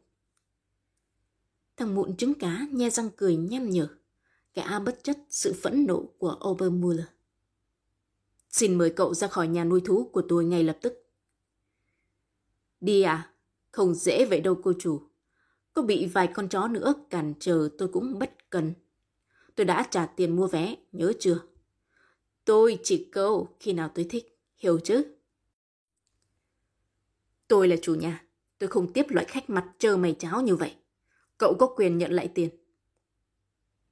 Thằng 1.76 1.94
mụn 1.94 2.16
trứng 2.16 2.34
cá 2.34 2.66
nhe 2.72 2.90
răng 2.90 3.10
cười 3.16 3.36
nham 3.36 3.70
nhở. 3.70 3.88
Gã 4.54 4.78
bất 4.78 5.04
chất 5.04 5.18
sự 5.28 5.52
phẫn 5.62 5.86
nộ 5.86 6.04
của 6.18 6.38
Obermuller. 6.48 7.06
Xin 8.48 8.74
mời 8.74 8.90
cậu 8.90 9.14
ra 9.14 9.28
khỏi 9.28 9.48
nhà 9.48 9.64
nuôi 9.64 9.80
thú 9.80 10.10
của 10.12 10.22
tôi 10.28 10.44
ngay 10.44 10.64
lập 10.64 10.78
tức. 10.82 11.06
Đi 12.80 13.02
à? 13.02 13.30
Không 13.72 13.94
dễ 13.94 14.26
vậy 14.30 14.40
đâu 14.40 14.60
cô 14.62 14.72
chủ. 14.78 15.02
Có 15.72 15.82
bị 15.82 16.06
vài 16.06 16.28
con 16.34 16.48
chó 16.48 16.68
nữa 16.68 16.94
cản 17.10 17.34
trở 17.40 17.68
tôi 17.78 17.88
cũng 17.88 18.18
bất 18.18 18.50
cần. 18.50 18.72
Tôi 19.54 19.64
đã 19.64 19.86
trả 19.90 20.06
tiền 20.06 20.36
mua 20.36 20.46
vé, 20.46 20.76
nhớ 20.92 21.12
chưa? 21.20 21.38
Tôi 22.46 22.78
chỉ 22.82 23.08
câu 23.12 23.48
khi 23.60 23.72
nào 23.72 23.90
tôi 23.94 24.06
thích, 24.10 24.38
hiểu 24.56 24.78
chứ? 24.84 25.04
Tôi 27.48 27.68
là 27.68 27.76
chủ 27.82 27.94
nhà, 27.94 28.24
tôi 28.58 28.68
không 28.68 28.92
tiếp 28.92 29.06
loại 29.08 29.26
khách 29.26 29.50
mặt 29.50 29.72
trơ 29.78 29.96
mày 29.96 30.16
cháo 30.18 30.42
như 30.42 30.56
vậy. 30.56 30.74
Cậu 31.38 31.54
có 31.58 31.66
quyền 31.76 31.98
nhận 31.98 32.12
lại 32.12 32.28
tiền. 32.34 32.48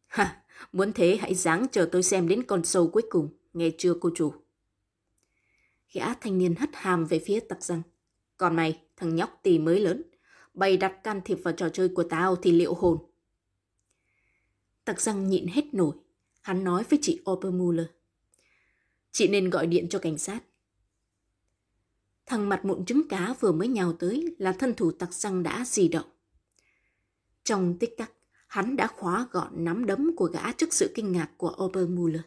Ha, 0.07 0.43
muốn 0.73 0.93
thế 0.93 1.17
hãy 1.17 1.35
dáng 1.35 1.67
chờ 1.73 1.89
tôi 1.93 2.03
xem 2.03 2.29
đến 2.29 2.43
con 2.43 2.65
sâu 2.65 2.89
cuối 2.89 3.03
cùng, 3.11 3.29
nghe 3.53 3.71
chưa 3.79 3.95
cô 4.01 4.11
chủ? 4.15 4.33
Gã 5.93 6.15
thanh 6.15 6.39
niên 6.39 6.55
hất 6.55 6.71
hàm 6.73 7.05
về 7.05 7.19
phía 7.19 7.41
tặc 7.41 7.63
răng. 7.63 7.83
Còn 8.37 8.57
mày, 8.57 8.83
thằng 8.97 9.17
nhóc 9.17 9.41
tì 9.43 9.59
mới 9.59 9.81
lớn, 9.81 10.03
bày 10.55 10.77
đặt 10.77 11.05
can 11.05 11.21
thiệp 11.25 11.39
vào 11.43 11.55
trò 11.55 11.69
chơi 11.69 11.89
của 11.89 12.05
tao 12.05 12.37
thì 12.37 12.53
liệu 12.53 12.75
hồn. 12.75 12.99
Tặc 14.85 15.01
răng 15.01 15.29
nhịn 15.29 15.47
hết 15.47 15.75
nổi. 15.75 15.97
Hắn 16.41 16.65
nói 16.65 16.85
với 16.91 16.99
chị 17.03 17.23
Obermuller. 17.31 17.87
Chị 19.15 19.29
nên 19.29 19.51
gọi 19.51 19.67
điện 19.67 19.89
cho 19.89 19.99
cảnh 19.99 20.19
sát. 20.19 20.45
Thằng 22.27 22.49
mặt 22.49 22.65
mụn 22.65 22.85
trứng 22.85 23.09
cá 23.09 23.35
vừa 23.41 23.53
mới 23.53 23.69
nhào 23.69 23.93
tới 23.93 24.35
là 24.39 24.53
thân 24.53 24.75
thủ 24.75 24.93
tặc 24.93 25.15
răng 25.15 25.43
đã 25.43 25.65
di 25.67 25.89
động. 25.89 26.07
Trong 27.45 27.79
tích 27.79 27.97
tắc, 27.97 28.13
hắn 28.47 28.77
đã 28.77 28.87
khóa 28.87 29.27
gọn 29.31 29.65
nắm 29.65 29.87
đấm 29.87 30.17
của 30.17 30.25
gã 30.27 30.53
trước 30.53 30.75
sự 30.75 30.93
kinh 30.95 31.13
ngạc 31.13 31.31
của 31.37 31.57
Obermuller. 31.65 32.23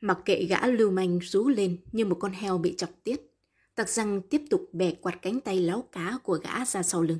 Mặc 0.00 0.18
kệ 0.24 0.44
gã 0.44 0.66
lưu 0.66 0.90
manh 0.90 1.18
rú 1.22 1.48
lên 1.48 1.78
như 1.92 2.04
một 2.04 2.16
con 2.20 2.32
heo 2.32 2.58
bị 2.58 2.74
chọc 2.76 2.90
tiết, 3.04 3.20
tặc 3.74 3.88
răng 3.88 4.22
tiếp 4.30 4.42
tục 4.50 4.68
bẻ 4.72 4.92
quạt 4.92 5.18
cánh 5.22 5.40
tay 5.40 5.60
láo 5.60 5.82
cá 5.92 6.18
của 6.22 6.38
gã 6.42 6.64
ra 6.64 6.82
sau 6.82 7.02
lưng. 7.02 7.18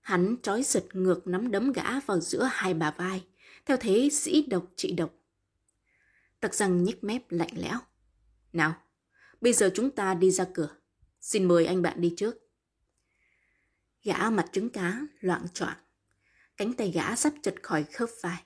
Hắn 0.00 0.36
trói 0.42 0.62
giật 0.62 0.84
ngược 0.92 1.26
nắm 1.26 1.50
đấm 1.50 1.72
gã 1.72 2.00
vào 2.00 2.20
giữa 2.20 2.48
hai 2.52 2.74
bà 2.74 2.90
vai, 2.90 3.24
theo 3.66 3.76
thế 3.76 4.08
sĩ 4.12 4.46
độc 4.46 4.64
trị 4.76 4.92
độc. 4.92 5.17
Tặc 6.40 6.54
răng 6.54 6.84
nhếch 6.84 7.04
mép 7.04 7.22
lạnh 7.30 7.52
lẽo. 7.54 7.78
Nào, 8.52 8.74
bây 9.40 9.52
giờ 9.52 9.70
chúng 9.74 9.90
ta 9.90 10.14
đi 10.14 10.30
ra 10.30 10.46
cửa. 10.54 10.76
Xin 11.20 11.44
mời 11.44 11.66
anh 11.66 11.82
bạn 11.82 12.00
đi 12.00 12.14
trước. 12.16 12.36
Gã 14.02 14.30
mặt 14.30 14.46
trứng 14.52 14.70
cá, 14.70 15.00
loạn 15.20 15.46
choạng. 15.54 15.76
Cánh 16.56 16.72
tay 16.72 16.90
gã 16.90 17.16
sắp 17.16 17.32
chật 17.42 17.54
khỏi 17.62 17.84
khớp 17.84 18.08
vai. 18.22 18.42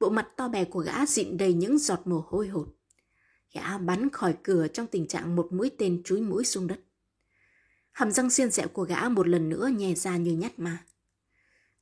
Bộ 0.00 0.10
mặt 0.10 0.28
to 0.36 0.48
bè 0.48 0.64
của 0.64 0.80
gã 0.80 1.06
dịn 1.06 1.36
đầy 1.36 1.54
những 1.54 1.78
giọt 1.78 2.00
mồ 2.04 2.24
hôi 2.28 2.48
hột. 2.48 2.68
Gã 3.52 3.78
bắn 3.78 4.10
khỏi 4.10 4.36
cửa 4.42 4.68
trong 4.68 4.86
tình 4.86 5.06
trạng 5.06 5.36
một 5.36 5.48
mũi 5.52 5.70
tên 5.78 6.02
chúi 6.04 6.20
mũi 6.20 6.44
xuống 6.44 6.66
đất. 6.66 6.80
Hàm 7.92 8.10
răng 8.10 8.30
xiên 8.30 8.50
xẹo 8.50 8.68
của 8.68 8.84
gã 8.84 9.08
một 9.08 9.28
lần 9.28 9.48
nữa 9.48 9.68
nhè 9.68 9.94
ra 9.94 10.16
như 10.16 10.32
nhát 10.32 10.58
ma. 10.58 10.84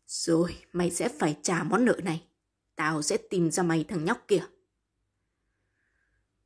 Rồi, 0.06 0.56
mày 0.72 0.90
sẽ 0.90 1.08
phải 1.08 1.38
trả 1.42 1.62
món 1.62 1.84
nợ 1.84 1.96
này. 2.04 2.22
Tao 2.76 3.02
sẽ 3.02 3.16
tìm 3.16 3.50
ra 3.50 3.62
mày 3.62 3.84
thằng 3.84 4.04
nhóc 4.04 4.24
kia. 4.28 4.44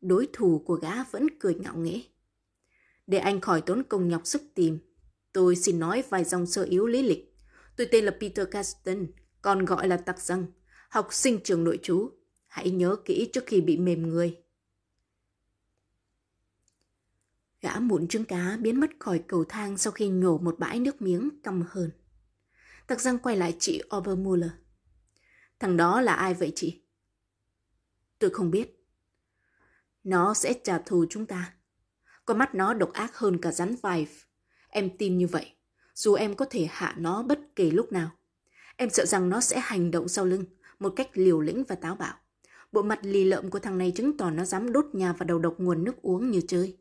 Đối 0.03 0.29
thủ 0.33 0.63
của 0.67 0.75
gã 0.75 1.05
vẫn 1.05 1.27
cười 1.41 1.55
ngạo 1.55 1.77
nghễ. 1.77 2.03
Để 3.07 3.19
anh 3.19 3.41
khỏi 3.41 3.61
tốn 3.61 3.83
công 3.89 4.09
nhọc 4.09 4.27
sức 4.27 4.43
tìm, 4.55 4.79
tôi 5.33 5.57
xin 5.57 5.79
nói 5.79 6.03
vài 6.09 6.25
dòng 6.25 6.47
sơ 6.47 6.63
yếu 6.63 6.87
lý 6.87 7.03
lịch. 7.03 7.37
Tôi 7.77 7.89
tên 7.91 8.05
là 8.05 8.13
Peter 8.21 8.47
Caston, 8.51 9.07
còn 9.43 9.65
gọi 9.65 9.89
là 9.89 9.97
tặc 9.97 10.21
răng, 10.21 10.47
học 10.91 11.09
sinh 11.11 11.41
trường 11.45 11.65
nội 11.65 11.79
trú. 11.83 12.11
Hãy 12.47 12.71
nhớ 12.71 12.97
kỹ 13.05 13.31
trước 13.33 13.45
khi 13.47 13.61
bị 13.61 13.77
mềm 13.77 14.09
người. 14.09 14.37
Gã 17.61 17.79
mụn 17.79 18.09
trứng 18.09 18.25
cá 18.25 18.57
biến 18.61 18.81
mất 18.81 18.91
khỏi 18.99 19.25
cầu 19.29 19.45
thang 19.45 19.79
sau 19.79 19.93
khi 19.93 20.09
nhổ 20.09 20.39
một 20.39 20.59
bãi 20.59 20.81
nước 20.81 21.03
miếng 21.03 21.31
căm 21.43 21.65
hơn. 21.69 21.91
Tặc 22.87 23.01
răng 23.01 23.19
quay 23.19 23.37
lại 23.37 23.57
chị 23.59 23.83
Obermuller. 23.97 24.51
Thằng 25.59 25.77
đó 25.77 26.01
là 26.01 26.15
ai 26.15 26.35
vậy 26.35 26.53
chị? 26.57 26.83
Tôi 28.19 28.31
không 28.31 28.51
biết. 28.51 28.82
Nó 30.05 30.35
sẽ 30.35 30.55
trả 30.65 30.79
thù 30.79 31.07
chúng 31.11 31.27
ta. 31.27 31.55
Con 32.25 32.39
mắt 32.39 32.55
nó 32.55 32.75
độc 32.75 32.93
ác 32.93 33.17
hơn 33.17 33.39
cả 33.41 33.53
rắn 33.53 33.77
vài. 33.83 34.09
Em 34.69 34.97
tin 34.99 35.19
như 35.19 35.27
vậy, 35.27 35.55
dù 35.95 36.15
em 36.15 36.35
có 36.35 36.45
thể 36.51 36.67
hạ 36.71 36.95
nó 36.99 37.23
bất 37.23 37.41
kể 37.57 37.71
lúc 37.71 37.93
nào. 37.93 38.11
Em 38.77 38.91
sợ 38.91 39.07
rằng 39.07 39.29
nó 39.29 39.41
sẽ 39.41 39.61
hành 39.61 39.91
động 39.91 40.09
sau 40.09 40.25
lưng, 40.25 40.45
một 40.79 40.93
cách 40.97 41.11
liều 41.13 41.41
lĩnh 41.41 41.65
và 41.65 41.75
táo 41.75 41.95
bạo. 41.95 42.15
Bộ 42.73 42.83
mặt 42.83 42.99
lì 43.03 43.25
lợm 43.25 43.51
của 43.51 43.59
thằng 43.59 43.79
này 43.79 43.93
chứng 43.97 44.17
tỏ 44.17 44.31
nó 44.31 44.45
dám 44.45 44.73
đốt 44.73 44.85
nhà 44.93 45.13
và 45.13 45.25
đầu 45.25 45.39
độc 45.39 45.55
nguồn 45.59 45.85
nước 45.85 46.03
uống 46.03 46.31
như 46.31 46.41
chơi. 46.49 46.79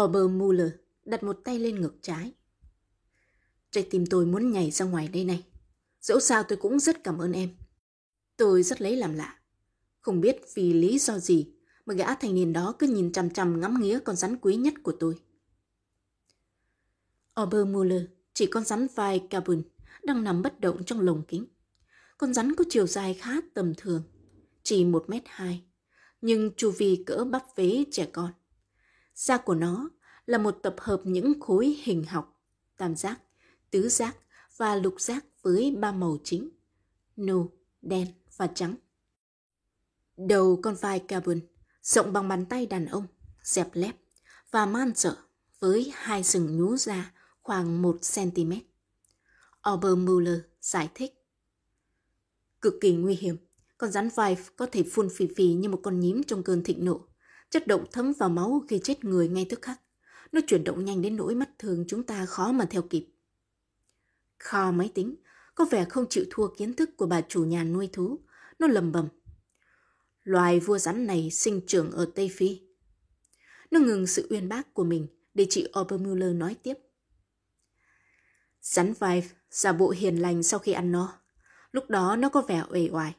Obermuller 0.00 0.70
đặt 1.04 1.22
một 1.22 1.40
tay 1.44 1.58
lên 1.58 1.80
ngực 1.80 1.98
trái. 2.02 2.32
Trái 3.70 3.86
tim 3.90 4.06
tôi 4.06 4.26
muốn 4.26 4.50
nhảy 4.50 4.70
ra 4.70 4.84
ngoài 4.84 5.08
đây 5.08 5.24
này. 5.24 5.46
Dẫu 6.00 6.20
sao 6.20 6.42
tôi 6.42 6.58
cũng 6.58 6.78
rất 6.78 7.04
cảm 7.04 7.18
ơn 7.18 7.32
em. 7.32 7.56
Tôi 8.36 8.62
rất 8.62 8.80
lấy 8.80 8.96
làm 8.96 9.14
lạ. 9.14 9.37
Không 10.08 10.20
biết 10.20 10.54
vì 10.54 10.72
lý 10.72 10.98
do 10.98 11.18
gì 11.18 11.46
mà 11.86 11.94
gã 11.94 12.14
thanh 12.14 12.34
niên 12.34 12.52
đó 12.52 12.74
cứ 12.78 12.86
nhìn 12.86 13.12
chằm 13.12 13.30
chằm 13.30 13.60
ngắm 13.60 13.80
nghía 13.80 13.98
con 13.98 14.16
rắn 14.16 14.36
quý 14.36 14.56
nhất 14.56 14.74
của 14.82 14.92
tôi. 14.92 15.14
Obermuller 17.40 18.02
chỉ 18.34 18.46
con 18.46 18.64
rắn 18.64 18.86
vai 18.94 19.26
carbon 19.30 19.62
đang 20.04 20.24
nằm 20.24 20.42
bất 20.42 20.60
động 20.60 20.84
trong 20.84 21.00
lồng 21.00 21.22
kính. 21.28 21.46
Con 22.18 22.34
rắn 22.34 22.54
có 22.54 22.64
chiều 22.68 22.86
dài 22.86 23.14
khá 23.14 23.32
tầm 23.54 23.74
thường, 23.76 24.02
chỉ 24.62 24.84
1 24.84 25.04
mét 25.08 25.22
2, 25.26 25.64
nhưng 26.20 26.50
chu 26.56 26.70
vi 26.70 27.02
cỡ 27.06 27.24
bắp 27.24 27.42
vế 27.56 27.84
trẻ 27.90 28.08
con. 28.12 28.32
Da 29.14 29.36
của 29.36 29.54
nó 29.54 29.90
là 30.26 30.38
một 30.38 30.58
tập 30.62 30.74
hợp 30.78 31.00
những 31.04 31.40
khối 31.40 31.76
hình 31.82 32.04
học, 32.04 32.42
tam 32.76 32.96
giác, 32.96 33.20
tứ 33.70 33.88
giác 33.88 34.16
và 34.56 34.76
lục 34.76 35.00
giác 35.00 35.24
với 35.42 35.76
ba 35.78 35.92
màu 35.92 36.18
chính, 36.24 36.50
nâu, 37.16 37.52
đen 37.82 38.06
và 38.36 38.46
trắng. 38.46 38.74
Đầu 40.26 40.60
con 40.62 40.74
vai 40.74 40.98
carbon 40.98 41.40
rộng 41.82 42.12
bằng 42.12 42.28
bàn 42.28 42.46
tay 42.46 42.66
đàn 42.66 42.86
ông, 42.86 43.06
dẹp 43.42 43.68
lép 43.72 43.96
và 44.50 44.66
man 44.66 44.92
dở 44.96 45.16
với 45.60 45.92
hai 45.94 46.24
sừng 46.24 46.56
nhú 46.56 46.76
ra 46.76 47.12
khoảng 47.42 47.82
1 47.82 47.96
cm. 48.14 48.52
Obermuller 49.70 50.38
giải 50.60 50.90
thích. 50.94 51.12
Cực 52.60 52.74
kỳ 52.80 52.92
nguy 52.92 53.14
hiểm, 53.14 53.36
con 53.78 53.92
rắn 53.92 54.08
vai 54.14 54.36
có 54.56 54.66
thể 54.72 54.82
phun 54.92 55.08
phì 55.16 55.28
phì 55.36 55.52
như 55.52 55.68
một 55.68 55.80
con 55.82 56.00
nhím 56.00 56.22
trong 56.22 56.42
cơn 56.42 56.64
thịnh 56.64 56.84
nộ. 56.84 57.00
Chất 57.50 57.66
động 57.66 57.84
thấm 57.92 58.12
vào 58.12 58.28
máu 58.28 58.62
khi 58.68 58.80
chết 58.84 59.04
người 59.04 59.28
ngay 59.28 59.46
tức 59.50 59.62
khắc. 59.62 59.80
Nó 60.32 60.40
chuyển 60.46 60.64
động 60.64 60.84
nhanh 60.84 61.02
đến 61.02 61.16
nỗi 61.16 61.34
mắt 61.34 61.48
thường 61.58 61.84
chúng 61.88 62.02
ta 62.02 62.26
khó 62.26 62.52
mà 62.52 62.64
theo 62.70 62.82
kịp. 62.82 63.06
Kho 64.38 64.70
máy 64.70 64.90
tính 64.94 65.16
có 65.54 65.64
vẻ 65.64 65.84
không 65.84 66.06
chịu 66.08 66.24
thua 66.30 66.48
kiến 66.48 66.74
thức 66.74 66.90
của 66.96 67.06
bà 67.06 67.20
chủ 67.20 67.44
nhà 67.44 67.64
nuôi 67.64 67.88
thú. 67.92 68.18
Nó 68.58 68.66
lầm 68.66 68.92
bầm. 68.92 69.08
Loài 70.28 70.60
vua 70.60 70.78
rắn 70.78 71.06
này 71.06 71.30
sinh 71.30 71.60
trưởng 71.66 71.90
ở 71.90 72.10
Tây 72.14 72.30
Phi. 72.36 72.60
Nó 73.70 73.80
ngừng 73.80 74.06
sự 74.06 74.26
uyên 74.30 74.48
bác 74.48 74.74
của 74.74 74.84
mình 74.84 75.06
để 75.34 75.46
chị 75.50 75.66
Obermuller 75.80 76.34
nói 76.34 76.56
tiếp. 76.62 76.74
Rắn 78.60 78.86
Vive 78.86 79.28
giả 79.50 79.72
bộ 79.72 79.90
hiền 79.90 80.16
lành 80.16 80.42
sau 80.42 80.60
khi 80.60 80.72
ăn 80.72 80.92
no. 80.92 81.20
Lúc 81.72 81.90
đó 81.90 82.16
nó 82.16 82.28
có 82.28 82.42
vẻ 82.42 82.64
uể 82.70 82.88
oải. 82.92 83.14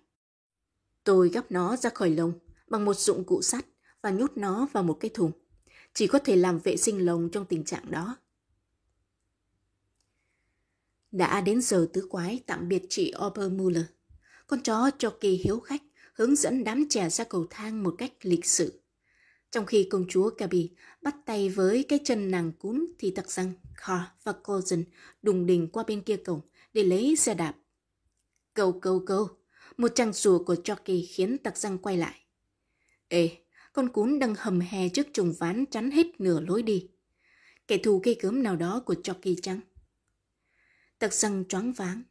Tôi 1.03 1.29
gắp 1.29 1.51
nó 1.51 1.75
ra 1.75 1.89
khỏi 1.89 2.09
lồng 2.09 2.33
bằng 2.67 2.85
một 2.85 2.97
dụng 2.97 3.23
cụ 3.23 3.41
sắt 3.41 3.65
và 4.01 4.09
nhốt 4.09 4.31
nó 4.35 4.67
vào 4.71 4.83
một 4.83 4.97
cái 4.99 5.11
thùng. 5.13 5.31
Chỉ 5.93 6.07
có 6.07 6.19
thể 6.19 6.35
làm 6.35 6.59
vệ 6.59 6.77
sinh 6.77 7.05
lồng 7.05 7.29
trong 7.31 7.45
tình 7.45 7.63
trạng 7.63 7.91
đó. 7.91 8.17
Đã 11.11 11.41
đến 11.41 11.61
giờ 11.61 11.87
tứ 11.93 12.07
quái 12.09 12.43
tạm 12.45 12.67
biệt 12.67 12.85
chị 12.89 13.13
Obermuller. 13.25 13.85
Con 14.47 14.61
chó 14.61 14.91
cho 14.97 15.13
kỳ 15.19 15.31
hiếu 15.31 15.59
khách 15.59 15.81
hướng 16.19 16.35
dẫn 16.35 16.63
đám 16.63 16.85
trẻ 16.89 17.09
ra 17.09 17.23
cầu 17.23 17.47
thang 17.49 17.83
một 17.83 17.95
cách 17.97 18.11
lịch 18.21 18.45
sự. 18.45 18.81
Trong 19.51 19.65
khi 19.65 19.88
công 19.91 20.05
chúa 20.09 20.31
Gabi 20.38 20.69
bắt 21.01 21.15
tay 21.25 21.49
với 21.49 21.83
cái 21.83 21.99
chân 22.03 22.31
nàng 22.31 22.51
cún 22.51 22.85
thì 22.99 23.11
tặc 23.11 23.31
răng 23.31 23.53
Carl 23.75 24.03
và 24.23 24.31
Colson 24.31 24.83
đùng 25.21 25.45
đình 25.45 25.67
qua 25.67 25.83
bên 25.88 26.01
kia 26.01 26.17
cổng 26.17 26.41
để 26.73 26.83
lấy 26.83 27.15
xe 27.15 27.33
đạp. 27.33 27.55
Cầu 28.53 28.79
cầu 28.79 29.03
cầu, 29.05 29.27
một 29.77 29.95
tràng 29.95 30.13
sủa 30.13 30.43
của 30.43 30.53
Jockey 30.53 31.05
khiến 31.09 31.38
tặc 31.38 31.57
răng 31.57 31.77
quay 31.77 31.97
lại. 31.97 32.15
Ê, 33.07 33.38
con 33.73 33.89
cún 33.89 34.19
đang 34.19 34.35
hầm 34.38 34.59
hè 34.59 34.89
trước 34.89 35.07
trùng 35.13 35.33
ván 35.39 35.65
chắn 35.65 35.91
hết 35.91 36.21
nửa 36.21 36.39
lối 36.39 36.63
đi. 36.63 36.89
Kẻ 37.67 37.77
thù 37.77 38.01
cây 38.03 38.15
cớm 38.15 38.43
nào 38.43 38.55
đó 38.55 38.83
của 38.85 38.95
Jockey 39.03 39.35
chăng? 39.41 39.59
Tặc 40.99 41.13
răng 41.13 41.43
choáng 41.49 41.73
váng. 41.73 42.03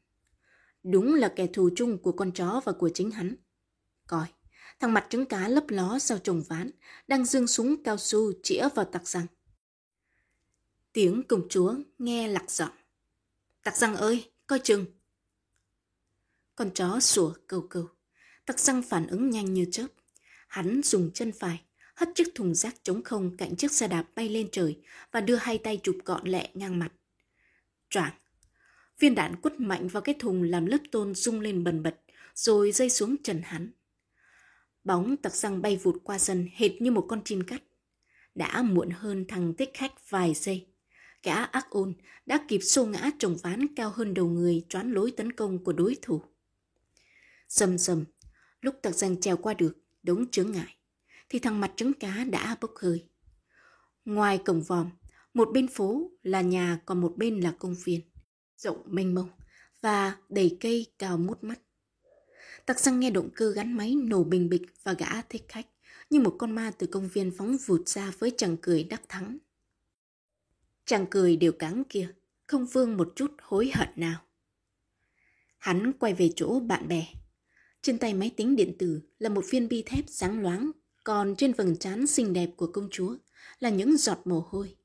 Đúng 0.83 1.15
là 1.15 1.33
kẻ 1.37 1.47
thù 1.47 1.71
chung 1.77 1.99
của 1.99 2.13
con 2.13 2.33
chó 2.33 2.61
và 2.65 2.73
của 2.73 2.91
chính 2.95 3.11
hắn. 3.11 3.37
Coi, 4.09 4.27
thằng 4.81 4.93
mặt 4.93 5.07
trứng 5.11 5.27
cá 5.27 5.49
lấp 5.49 5.65
ló 5.69 5.99
sau 5.99 6.19
trồng 6.19 6.43
ván, 6.49 6.71
đang 7.09 7.25
dương 7.25 7.47
súng 7.47 7.83
cao 7.83 7.99
su 7.99 8.33
chĩa 8.43 8.69
vào 8.75 8.85
tặc 8.85 9.09
răng. 9.09 9.27
Tiếng 10.93 11.23
công 11.29 11.49
chúa 11.49 11.75
nghe 11.99 12.29
lạc 12.29 12.51
giọng. 12.51 12.71
Tặc 13.63 13.77
răng 13.77 13.97
ơi, 13.97 14.31
coi 14.47 14.59
chừng. 14.59 14.87
Con 16.55 16.71
chó 16.75 17.01
sủa 17.01 17.35
cầu 17.47 17.67
cầu. 17.71 17.89
Tặc 18.47 18.61
răng 18.61 18.83
phản 18.83 19.07
ứng 19.07 19.31
nhanh 19.31 19.55
như 19.55 19.67
chớp. 19.73 19.87
Hắn 20.49 20.81
dùng 20.85 21.11
chân 21.15 21.33
phải, 21.33 21.63
hất 21.95 22.09
chiếc 22.15 22.35
thùng 22.35 22.55
rác 22.55 22.85
trống 22.85 23.03
không 23.03 23.37
cạnh 23.37 23.57
chiếc 23.57 23.73
xe 23.73 23.89
đạp 23.89 24.05
bay 24.15 24.29
lên 24.29 24.49
trời 24.53 24.79
và 25.13 25.21
đưa 25.21 25.37
hai 25.37 25.59
tay 25.59 25.81
chụp 25.83 25.97
gọn 26.05 26.29
lẹ 26.29 26.51
ngang 26.55 26.79
mặt. 26.79 26.93
Choảng, 27.91 28.13
viên 28.99 29.15
đạn 29.15 29.37
quất 29.37 29.61
mạnh 29.61 29.89
vào 29.89 30.03
cái 30.03 30.15
thùng 30.19 30.43
làm 30.43 30.67
lớp 30.67 30.79
tôn 30.93 31.15
rung 31.15 31.41
lên 31.41 31.65
bần 31.65 31.83
bật, 31.83 32.01
rồi 32.35 32.73
rơi 32.73 32.91
xuống 32.91 33.17
trần 33.23 33.43
hắn. 33.45 33.73
Bóng 34.89 35.17
tặc 35.17 35.35
răng 35.35 35.63
bay 35.63 35.77
vụt 35.77 35.97
qua 36.05 36.19
sân 36.19 36.49
hệt 36.55 36.83
như 36.83 36.91
một 36.91 37.07
con 37.09 37.25
chim 37.25 37.43
cắt. 37.47 37.63
Đã 38.35 38.63
muộn 38.63 38.91
hơn 38.91 39.25
thằng 39.29 39.55
thích 39.55 39.71
khách 39.75 40.11
vài 40.11 40.35
giây. 40.35 40.67
Gã 41.23 41.35
ác 41.35 41.71
ôn 41.71 41.95
đã 42.27 42.45
kịp 42.49 42.59
xô 42.59 42.87
ngã 42.87 43.11
trồng 43.19 43.37
ván 43.37 43.75
cao 43.75 43.91
hơn 43.91 44.15
đầu 44.15 44.27
người 44.27 44.65
choán 44.69 44.93
lối 44.93 45.11
tấn 45.11 45.33
công 45.33 45.65
của 45.65 45.73
đối 45.73 45.97
thủ. 46.03 46.23
Sầm 47.49 47.79
sầm, 47.79 48.05
lúc 48.61 48.75
tặc 48.83 48.95
răng 48.95 49.21
trèo 49.21 49.37
qua 49.37 49.55
được 49.55 49.77
đống 50.03 50.31
chướng 50.31 50.53
ngại, 50.53 50.77
thì 51.29 51.39
thằng 51.39 51.61
mặt 51.61 51.73
trứng 51.77 51.93
cá 51.93 52.25
đã 52.25 52.57
bốc 52.61 52.73
hơi. 52.77 53.09
Ngoài 54.05 54.39
cổng 54.39 54.63
vòm, 54.63 54.91
một 55.35 55.49
bên 55.53 55.69
phố 55.69 56.11
là 56.23 56.41
nhà 56.41 56.81
còn 56.87 57.01
một 57.01 57.15
bên 57.17 57.41
là 57.41 57.55
công 57.59 57.75
viên, 57.85 58.01
rộng 58.57 58.83
mênh 58.87 59.15
mông 59.15 59.31
và 59.81 60.17
đầy 60.29 60.57
cây 60.61 60.87
cao 60.99 61.19
mút 61.19 61.45
mắt. 61.45 61.61
Tặc 62.69 62.81
răng 62.81 63.01
nghe 63.01 63.11
động 63.11 63.31
cơ 63.35 63.51
gắn 63.51 63.73
máy 63.73 63.95
nổ 63.95 64.25
bình 64.25 64.49
bịch 64.49 64.63
và 64.83 64.93
gã 64.93 65.23
thích 65.23 65.45
khách, 65.49 65.67
như 66.11 66.21
một 66.21 66.37
con 66.39 66.51
ma 66.51 66.73
từ 66.79 66.87
công 66.87 67.09
viên 67.09 67.31
phóng 67.39 67.57
vụt 67.67 67.89
ra 67.89 68.13
với 68.19 68.33
chàng 68.37 68.57
cười 68.63 68.85
đắc 68.85 69.03
thắng. 69.09 69.39
Chàng 70.85 71.07
cười 71.11 71.37
đều 71.37 71.53
cáng 71.53 71.83
kia, 71.89 72.09
không 72.47 72.67
vương 72.67 72.97
một 72.97 73.13
chút 73.17 73.33
hối 73.43 73.71
hận 73.75 73.89
nào. 73.97 74.25
Hắn 75.59 75.93
quay 75.93 76.15
về 76.15 76.31
chỗ 76.37 76.61
bạn 76.61 76.89
bè. 76.89 77.07
Trên 77.83 77.99
tay 77.99 78.15
máy 78.15 78.31
tính 78.37 78.57
điện 78.57 78.77
tử 78.79 79.01
là 79.19 79.29
một 79.29 79.45
viên 79.51 79.69
bi 79.69 79.83
thép 79.87 80.05
sáng 80.09 80.43
loáng, 80.43 80.71
còn 81.05 81.35
trên 81.39 81.53
vầng 81.53 81.77
trán 81.77 82.07
xinh 82.07 82.33
đẹp 82.33 82.51
của 82.57 82.71
công 82.73 82.89
chúa 82.91 83.17
là 83.59 83.71
những 83.71 83.97
giọt 83.97 84.19
mồ 84.25 84.47
hôi. 84.49 84.77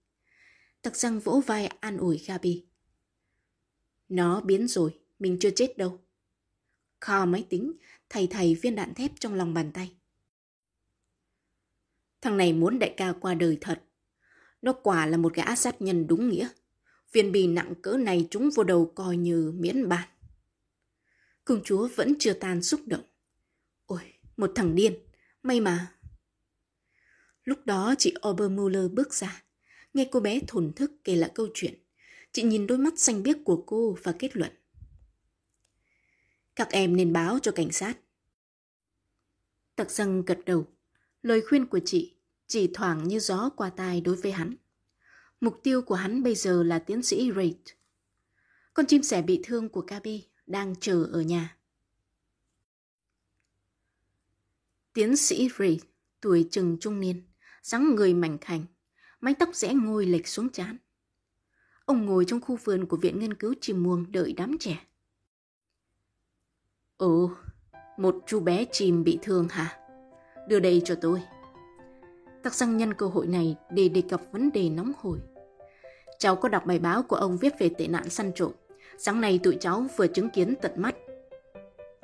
Tặc 0.82 0.96
răng 0.96 1.20
vỗ 1.20 1.42
vai 1.46 1.68
an 1.68 1.98
ủi 1.98 2.18
Gabi. 2.18 2.66
Nó 4.10 4.42
biến 4.42 4.68
rồi, 4.68 5.00
mình 5.20 5.38
chưa 5.40 5.52
chết 5.56 5.78
đâu. 5.78 6.00
Kho 7.04 7.26
máy 7.26 7.46
tính, 7.50 7.74
thầy 8.10 8.28
thầy 8.28 8.56
viên 8.56 8.76
đạn 8.76 8.94
thép 8.94 9.12
trong 9.20 9.34
lòng 9.34 9.54
bàn 9.54 9.72
tay. 9.72 9.92
Thằng 12.22 12.38
này 12.38 12.54
muốn 12.54 12.80
đại 12.80 12.94
ca 12.98 13.14
qua 13.22 13.34
đời 13.34 13.58
thật. 13.62 13.84
Nó 14.62 14.74
quả 14.74 15.06
là 15.06 15.18
một 15.18 15.34
gã 15.34 15.56
sát 15.56 15.82
nhân 15.82 16.08
đúng 16.08 16.30
nghĩa. 16.30 16.50
Viên 17.12 17.32
bì 17.32 17.48
nặng 17.48 17.74
cỡ 17.82 17.98
này 17.98 18.28
chúng 18.32 18.50
vô 18.56 18.64
đầu 18.64 18.92
coi 18.96 19.18
như 19.18 19.54
miễn 19.56 19.90
bàn. 19.90 20.10
Công 21.46 21.64
chúa 21.64 21.88
vẫn 21.96 22.14
chưa 22.20 22.34
tan 22.34 22.64
xúc 22.64 22.82
động. 22.86 23.04
Ôi, 23.86 24.14
một 24.38 24.52
thằng 24.56 24.76
điên, 24.76 24.94
may 25.44 25.60
mà. 25.60 25.96
Lúc 27.44 27.66
đó 27.66 27.96
chị 27.98 28.14
Obermuller 28.30 28.92
bước 28.92 29.14
ra, 29.14 29.44
nghe 29.94 30.10
cô 30.12 30.20
bé 30.20 30.40
thổn 30.48 30.74
thức 30.74 30.92
kể 31.04 31.16
lại 31.16 31.32
câu 31.36 31.48
chuyện. 31.54 31.74
Chị 32.32 32.44
nhìn 32.44 32.68
đôi 32.68 32.78
mắt 32.78 33.00
xanh 33.00 33.24
biếc 33.24 33.38
của 33.46 33.64
cô 33.68 33.98
và 34.04 34.12
kết 34.20 34.36
luận. 34.36 34.52
Các 36.56 36.70
em 36.70 36.96
nên 36.96 37.14
báo 37.14 37.40
cho 37.40 37.52
cảnh 37.52 37.72
sát. 37.72 37.98
Tặc 39.76 39.92
răng 39.92 40.26
gật 40.26 40.40
đầu. 40.46 40.68
Lời 41.22 41.42
khuyên 41.50 41.66
của 41.66 41.80
chị 41.86 42.16
chỉ 42.48 42.70
thoảng 42.74 43.08
như 43.08 43.20
gió 43.20 43.50
qua 43.50 43.70
tai 43.70 44.02
đối 44.02 44.16
với 44.16 44.32
hắn. 44.32 44.56
Mục 45.42 45.60
tiêu 45.64 45.82
của 45.82 45.96
hắn 45.96 46.24
bây 46.24 46.36
giờ 46.36 46.64
là 46.64 46.80
tiến 46.80 47.04
sĩ 47.04 47.32
Reid. 47.36 47.56
Con 48.74 48.86
chim 48.86 49.04
sẻ 49.04 49.22
bị 49.22 49.42
thương 49.44 49.70
của 49.70 49.82
Gabi 49.82 50.28
đang 50.46 50.76
chờ 50.80 51.08
ở 51.12 51.22
nhà. 51.22 51.58
Tiến 54.94 55.18
sĩ 55.18 55.50
Reid, 55.60 55.82
tuổi 56.22 56.48
chừng 56.52 56.78
trung 56.80 57.00
niên, 57.00 57.22
dáng 57.62 57.96
người 57.96 58.14
mảnh 58.14 58.38
khảnh, 58.38 58.66
mái 59.22 59.34
tóc 59.40 59.56
rẽ 59.56 59.74
ngôi 59.74 60.06
lệch 60.06 60.28
xuống 60.28 60.50
chán. 60.50 60.78
Ông 61.86 62.06
ngồi 62.06 62.26
trong 62.26 62.42
khu 62.42 62.56
vườn 62.56 62.86
của 62.86 62.98
Viện 62.98 63.20
Nghiên 63.20 63.34
cứu 63.34 63.54
Chim 63.62 63.84
Muông 63.84 64.12
đợi 64.12 64.34
đám 64.38 64.58
trẻ. 64.60 64.86
Ồ, 67.04 67.30
một 67.98 68.16
chú 68.26 68.40
bé 68.40 68.66
chim 68.72 69.04
bị 69.04 69.20
thương 69.22 69.48
hả? 69.48 69.78
Đưa 70.48 70.60
đây 70.60 70.82
cho 70.86 70.96
tôi. 70.96 71.22
Tắc 72.44 72.54
răng 72.54 72.78
nhân 72.78 72.94
cơ 72.94 73.06
hội 73.06 73.28
này 73.28 73.56
để 73.72 73.90
đề 73.90 74.02
cập 74.10 74.22
vấn 74.32 74.52
đề 74.52 74.70
nóng 74.70 74.92
hổi. 75.00 75.20
Cháu 76.20 76.36
có 76.36 76.50
đọc 76.50 76.66
bài 76.66 76.80
báo 76.80 77.04
của 77.04 77.16
ông 77.16 77.38
viết 77.38 77.60
về 77.60 77.70
tệ 77.70 77.88
nạn 77.88 78.10
săn 78.10 78.32
trộm. 78.36 78.52
Sáng 78.98 79.22
nay 79.22 79.40
tụi 79.44 79.58
cháu 79.60 79.86
vừa 79.98 80.08
chứng 80.08 80.30
kiến 80.30 80.56
tận 80.62 80.72
mắt. 80.76 80.96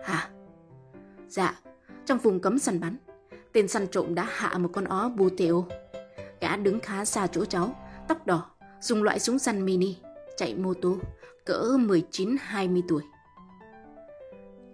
Hả? 0.04 0.30
Dạ, 1.28 1.60
trong 2.06 2.18
vùng 2.18 2.40
cấm 2.40 2.60
săn 2.60 2.80
bắn, 2.80 2.98
tên 3.54 3.68
săn 3.68 3.88
trộm 3.88 4.16
đã 4.16 4.28
hạ 4.30 4.58
một 4.58 4.70
con 4.74 4.86
ó 4.86 5.10
bù 5.10 5.30
tèo. 5.38 5.66
Gã 6.42 6.56
đứng 6.56 6.80
khá 6.80 7.06
xa 7.06 7.28
chỗ 7.28 7.46
cháu, 7.46 7.76
tóc 8.08 8.28
đỏ, 8.28 8.52
dùng 8.82 9.04
loại 9.04 9.20
súng 9.20 9.40
săn 9.40 9.66
mini, 9.66 9.98
chạy 10.38 10.56
mô 10.56 10.74
tô, 10.74 10.98
cỡ 11.46 11.78
19-20 11.78 12.82
tuổi. 12.88 13.02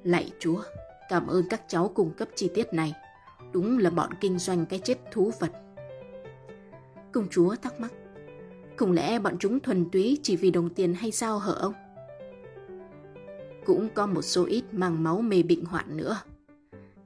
Lạy 0.06 0.32
Chúa, 0.40 0.62
cảm 1.10 1.28
ơn 1.28 1.46
các 1.50 1.62
cháu 1.68 1.92
cung 1.96 2.12
cấp 2.12 2.28
chi 2.36 2.50
tiết 2.54 2.74
này. 2.74 2.94
Đúng 3.52 3.78
là 3.78 3.90
bọn 3.90 4.10
kinh 4.22 4.40
doanh 4.40 4.66
cái 4.66 4.80
chết 4.80 4.98
thú 5.12 5.32
vật. 5.40 5.52
Công 7.12 7.28
chúa 7.30 7.56
thắc 7.56 7.80
mắc. 7.80 7.94
Không 8.78 8.92
lẽ 8.92 9.20
bọn 9.20 9.38
chúng 9.40 9.60
thuần 9.60 9.90
túy 9.90 10.18
chỉ 10.24 10.36
vì 10.36 10.52
đồng 10.52 10.70
tiền 10.70 10.94
hay 10.94 11.12
sao 11.12 11.40
hở 11.40 11.54
ông? 11.54 11.74
Cũng 13.66 13.90
có 13.94 14.06
một 14.06 14.22
số 14.22 14.46
ít 14.46 14.64
mang 14.72 15.04
máu 15.04 15.22
mê 15.22 15.44
bệnh 15.44 15.66
hoạn 15.66 15.98
nữa. 15.98 16.18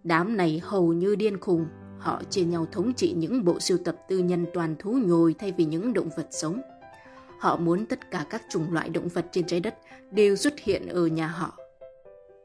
Đám 0.04 0.38
này 0.38 0.62
hầu 0.64 0.94
như 0.94 1.16
điên 1.16 1.40
khùng. 1.40 1.66
Họ 2.00 2.22
chia 2.30 2.44
nhau 2.44 2.68
thống 2.72 2.94
trị 2.94 3.14
những 3.18 3.46
bộ 3.46 3.60
sưu 3.60 3.78
tập 3.78 3.98
tư 4.08 4.18
nhân 4.18 4.46
toàn 4.54 4.76
thú 4.80 4.92
nhồi 4.92 5.36
thay 5.40 5.52
vì 5.52 5.66
những 5.66 5.94
động 5.94 6.10
vật 6.18 6.28
sống. 6.32 6.62
Họ 7.40 7.58
muốn 7.58 7.86
tất 7.86 8.12
cả 8.12 8.26
các 8.30 8.42
chủng 8.50 8.74
loại 8.74 8.90
động 8.90 9.08
vật 9.08 9.26
trên 9.32 9.48
trái 9.48 9.60
đất 9.60 9.78
đều 10.12 10.36
xuất 10.36 10.60
hiện 10.60 10.88
ở 10.88 11.08
nhà 11.08 11.28
họ 11.28 11.58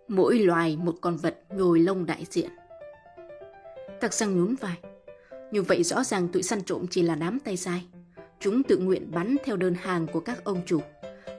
mỗi 0.08 0.38
loài 0.38 0.76
một 0.76 0.96
con 1.00 1.16
vật 1.16 1.38
nhồi 1.50 1.80
lông 1.80 2.06
đại 2.06 2.24
diện. 2.30 2.50
Tặc 4.00 4.12
sang 4.12 4.36
nhún 4.36 4.54
vai. 4.54 4.78
Như 5.50 5.62
vậy 5.62 5.82
rõ 5.82 6.04
ràng 6.04 6.28
tụi 6.28 6.42
săn 6.42 6.62
trộm 6.62 6.86
chỉ 6.90 7.02
là 7.02 7.14
đám 7.14 7.40
tay 7.40 7.56
sai. 7.56 7.86
Chúng 8.40 8.62
tự 8.62 8.78
nguyện 8.78 9.10
bắn 9.12 9.36
theo 9.44 9.56
đơn 9.56 9.74
hàng 9.74 10.06
của 10.12 10.20
các 10.20 10.44
ông 10.44 10.60
chủ. 10.66 10.80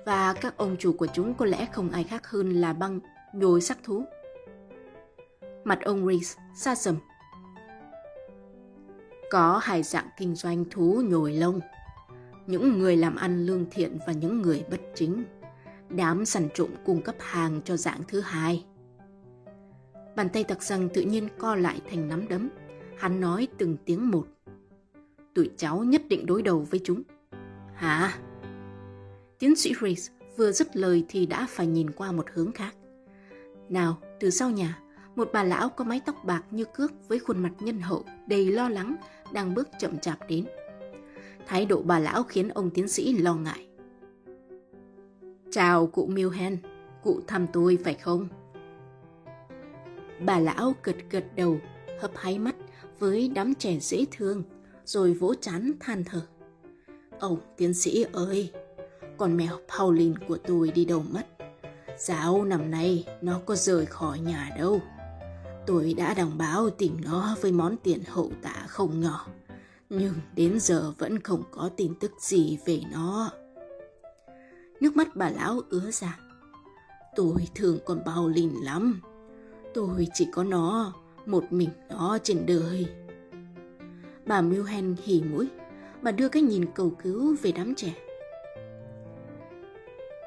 Và 0.06 0.34
các 0.34 0.58
ông 0.58 0.76
chủ 0.80 0.94
của 0.94 1.08
chúng 1.14 1.34
có 1.34 1.46
lẽ 1.46 1.68
không 1.72 1.92
ai 1.92 2.04
khác 2.04 2.28
hơn 2.28 2.54
là 2.54 2.74
băng 2.74 3.00
nhồi 3.34 3.62
sắc 3.62 3.78
thú. 3.84 4.04
Mặt 5.64 5.80
ông 5.86 6.08
Reese 6.08 6.40
xa 6.56 6.76
sầm. 6.76 6.96
Có 9.32 9.60
hai 9.64 9.84
dạng 9.84 10.08
kinh 10.18 10.36
doanh 10.36 10.66
thú 10.72 11.02
nhồi 11.10 11.34
lông. 11.34 11.60
Những 12.48 12.80
người 12.80 12.98
làm 12.98 13.16
ăn 13.16 13.46
lương 13.46 13.66
thiện 13.72 13.98
và 14.08 14.14
những 14.14 14.42
người 14.42 14.64
bất 14.72 14.82
chính 14.96 15.24
đám 15.96 16.26
săn 16.26 16.48
trộm 16.54 16.70
cung 16.86 17.02
cấp 17.02 17.16
hàng 17.20 17.62
cho 17.66 17.78
dạng 17.78 18.02
thứ 18.08 18.20
hai. 18.20 18.66
Bàn 20.16 20.30
tay 20.30 20.44
tặc 20.44 20.64
răng 20.64 20.90
tự 20.94 21.02
nhiên 21.02 21.28
co 21.38 21.56
lại 21.56 21.82
thành 21.90 22.08
nắm 22.08 22.28
đấm. 22.28 22.50
Hắn 22.98 23.22
nói 23.22 23.48
từng 23.58 23.78
tiếng 23.86 24.12
một. 24.12 24.28
Tụi 25.34 25.50
cháu 25.58 25.84
nhất 25.84 26.02
định 26.10 26.26
đối 26.26 26.42
đầu 26.42 26.68
với 26.70 26.80
chúng. 26.84 27.04
Hả? 27.74 28.18
Tiến 29.40 29.56
sĩ 29.56 29.74
Reese 29.82 30.14
vừa 30.38 30.52
dứt 30.52 30.76
lời 30.76 31.06
thì 31.10 31.26
đã 31.26 31.48
phải 31.50 31.68
nhìn 31.68 31.92
qua 31.92 32.12
một 32.12 32.26
hướng 32.34 32.52
khác. 32.52 32.76
Nào, 33.70 33.98
từ 34.20 34.30
sau 34.30 34.50
nhà, 34.50 34.80
Một 35.16 35.30
bà 35.34 35.44
lão 35.44 35.70
có 35.70 35.84
mái 35.84 36.02
tóc 36.06 36.16
bạc 36.26 36.44
như 36.52 36.66
cước 36.76 36.92
với 37.08 37.20
khuôn 37.20 37.44
mặt 37.44 37.52
nhân 37.60 37.80
hậu 37.80 38.06
đầy 38.28 38.52
lo 38.52 38.70
lắng 38.70 38.96
đang 39.34 39.54
bước 39.54 39.70
chậm 39.80 40.00
chạp 40.00 40.20
đến. 40.30 40.46
Thái 41.48 41.66
độ 41.66 41.82
bà 41.82 42.00
lão 42.00 42.24
khiến 42.24 42.50
ông 42.50 42.70
tiến 42.70 42.88
sĩ 42.88 43.18
lo 43.18 43.36
ngại. 43.36 43.68
Chào 45.56 45.88
cụ 45.88 46.06
Milhen, 46.06 46.58
cụ 47.04 47.22
thăm 47.28 47.48
tôi 47.54 47.78
phải 47.84 47.94
không? 47.94 48.28
Bà 50.20 50.40
lão 50.40 50.74
gật 50.84 50.96
gật 51.10 51.26
đầu, 51.36 51.60
hấp 52.00 52.12
háy 52.16 52.40
mắt 52.40 52.56
với 53.00 53.32
đám 53.36 53.54
trẻ 53.56 53.80
dễ 53.80 54.06
thương, 54.12 54.44
rồi 54.86 55.14
vỗ 55.14 55.34
chán 55.42 55.72
than 55.80 56.04
thở. 56.04 56.22
Ông 57.20 57.38
tiến 57.58 57.74
sĩ 57.74 58.06
ơi, 58.14 58.52
con 59.18 59.38
mèo 59.38 59.58
Pauline 59.78 60.16
của 60.28 60.38
tôi 60.38 60.72
đi 60.72 60.86
đâu 60.86 61.04
mất? 61.12 61.28
Giáo 61.98 62.46
năm 62.46 62.72
nay 62.72 63.06
nó 63.22 63.40
có 63.46 63.56
rời 63.56 63.86
khỏi 63.86 64.20
nhà 64.20 64.50
đâu. 64.58 64.82
Tôi 65.68 65.94
đã 65.98 66.14
đồng 66.14 66.38
báo 66.38 66.70
tìm 66.70 66.98
nó 67.04 67.36
với 67.42 67.52
món 67.52 67.78
tiền 67.84 68.04
hậu 68.08 68.32
tạ 68.42 68.66
không 68.68 69.02
nhỏ, 69.02 69.28
nhưng 69.90 70.14
đến 70.36 70.60
giờ 70.60 70.94
vẫn 70.98 71.20
không 71.20 71.44
có 71.52 71.70
tin 71.78 71.94
tức 72.00 72.12
gì 72.20 72.58
về 72.66 72.82
nó. 72.92 73.32
Nước 74.80 74.96
mắt 74.96 75.16
bà 75.16 75.30
lão 75.30 75.62
ứa 75.70 75.92
ra. 75.92 76.20
Tôi 77.16 77.48
thương 77.56 77.80
con 77.86 78.02
lìn 78.28 78.52
lắm. 78.62 79.02
Tôi 79.74 80.08
chỉ 80.14 80.28
có 80.32 80.44
nó, 80.44 80.94
một 81.26 81.44
mình 81.50 81.70
nó 81.90 82.18
trên 82.24 82.46
đời. 82.46 82.86
Bà 84.26 84.42
Milhen 84.42 84.96
hỉ 85.04 85.22
mũi, 85.22 85.48
bà 86.02 86.12
đưa 86.12 86.30
cái 86.30 86.42
nhìn 86.42 86.66
cầu 86.76 86.90
cứu 87.04 87.36
về 87.42 87.52
đám 87.52 87.76
trẻ. 87.76 87.94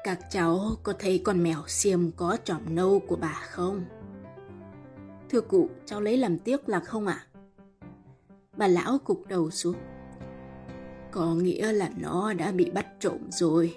Các 0.03 0.19
cháu 0.29 0.61
có 0.83 0.93
thấy 0.99 1.21
con 1.23 1.43
mèo 1.43 1.63
xiêm 1.67 2.11
có 2.11 2.37
trỏm 2.43 2.75
nâu 2.75 2.99
của 2.99 3.15
bà 3.15 3.41
không? 3.49 3.85
Thưa 5.29 5.41
cụ, 5.41 5.69
cháu 5.85 6.01
lấy 6.01 6.17
làm 6.17 6.37
tiếc 6.37 6.69
là 6.69 6.79
không 6.79 7.07
ạ? 7.07 7.25
À? 7.25 7.27
Bà 8.57 8.67
lão 8.67 8.97
cục 8.97 9.27
đầu 9.27 9.51
xuống. 9.51 9.75
Có 11.11 11.35
nghĩa 11.35 11.71
là 11.71 11.89
nó 11.97 12.33
đã 12.33 12.51
bị 12.51 12.71
bắt 12.71 12.87
trộm 12.99 13.17
rồi. 13.31 13.75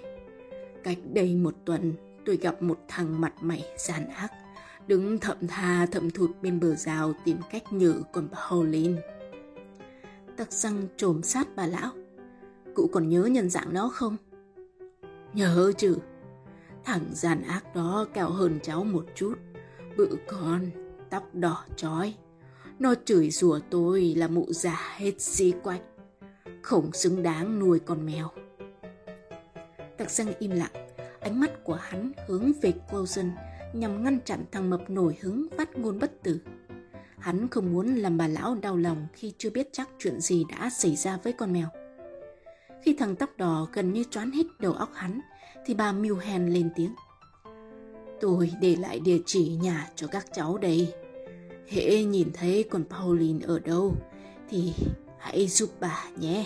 Cách 0.83 0.97
đây 1.13 1.35
một 1.35 1.55
tuần, 1.65 1.93
tôi 2.25 2.37
gặp 2.37 2.61
một 2.61 2.79
thằng 2.87 3.21
mặt 3.21 3.33
mày 3.41 3.63
gian 3.77 4.09
ác, 4.09 4.31
đứng 4.87 5.19
thậm 5.19 5.37
tha 5.47 5.85
thậm 5.85 6.11
thụt 6.11 6.29
bên 6.41 6.59
bờ 6.59 6.75
rào 6.75 7.13
tìm 7.25 7.37
cách 7.51 7.73
nhử 7.73 8.03
con 8.11 8.27
bà 8.31 8.37
Pauline. 8.49 9.01
Tắc 10.37 10.53
răng 10.53 10.87
trồm 10.97 11.23
sát 11.23 11.47
bà 11.55 11.65
lão. 11.67 11.91
Cụ 12.75 12.89
còn 12.93 13.09
nhớ 13.09 13.23
nhân 13.23 13.49
dạng 13.49 13.73
nó 13.73 13.89
không? 13.89 14.17
Nhớ 15.33 15.71
chứ. 15.77 15.97
Thằng 16.83 17.05
gian 17.11 17.41
ác 17.41 17.75
đó 17.75 18.05
cao 18.13 18.29
hơn 18.29 18.59
cháu 18.63 18.83
một 18.83 19.05
chút, 19.15 19.33
bự 19.97 20.17
con, 20.27 20.69
tóc 21.09 21.35
đỏ 21.35 21.65
trói. 21.75 22.13
Nó 22.79 22.93
chửi 23.05 23.29
rủa 23.29 23.59
tôi 23.69 24.13
là 24.17 24.27
mụ 24.27 24.45
già 24.49 24.79
hết 24.97 25.21
di 25.21 25.53
quạch, 25.63 25.81
không 26.61 26.91
xứng 26.93 27.23
đáng 27.23 27.59
nuôi 27.59 27.79
con 27.79 28.05
mèo. 28.05 28.29
Tạc 29.97 30.11
răng 30.11 30.33
im 30.39 30.51
lặng, 30.51 30.71
ánh 31.19 31.39
mắt 31.39 31.63
của 31.63 31.73
hắn 31.81 32.11
hướng 32.27 32.51
về 32.61 32.73
Coulson 32.91 33.31
nhằm 33.73 34.03
ngăn 34.03 34.19
chặn 34.25 34.45
thằng 34.51 34.69
mập 34.69 34.89
nổi 34.89 35.17
hứng 35.21 35.47
phát 35.57 35.77
ngôn 35.77 35.99
bất 35.99 36.23
tử. 36.23 36.39
Hắn 37.19 37.47
không 37.47 37.73
muốn 37.73 37.95
làm 37.95 38.17
bà 38.17 38.27
lão 38.27 38.55
đau 38.55 38.77
lòng 38.77 39.07
khi 39.13 39.33
chưa 39.37 39.49
biết 39.49 39.69
chắc 39.71 39.89
chuyện 39.99 40.21
gì 40.21 40.43
đã 40.49 40.69
xảy 40.69 40.95
ra 40.95 41.17
với 41.23 41.33
con 41.33 41.53
mèo. 41.53 41.67
Khi 42.83 42.95
thằng 42.99 43.15
tóc 43.15 43.29
đỏ 43.37 43.67
gần 43.73 43.93
như 43.93 44.03
choán 44.11 44.31
hết 44.31 44.43
đầu 44.59 44.73
óc 44.73 44.89
hắn, 44.93 45.19
thì 45.65 45.73
bà 45.73 45.91
Milhen 45.91 46.47
lên 46.47 46.69
tiếng. 46.75 46.95
Tôi 48.21 48.51
để 48.61 48.75
lại 48.75 48.99
địa 48.99 49.19
chỉ 49.25 49.57
nhà 49.61 49.89
cho 49.95 50.07
các 50.07 50.25
cháu 50.33 50.57
đây. 50.57 50.93
Hễ 51.67 52.03
nhìn 52.03 52.31
thấy 52.33 52.63
con 52.69 52.83
Pauline 52.89 53.45
ở 53.45 53.59
đâu 53.59 53.95
thì 54.49 54.73
hãy 55.19 55.47
giúp 55.47 55.69
bà 55.79 56.03
nhé. 56.19 56.45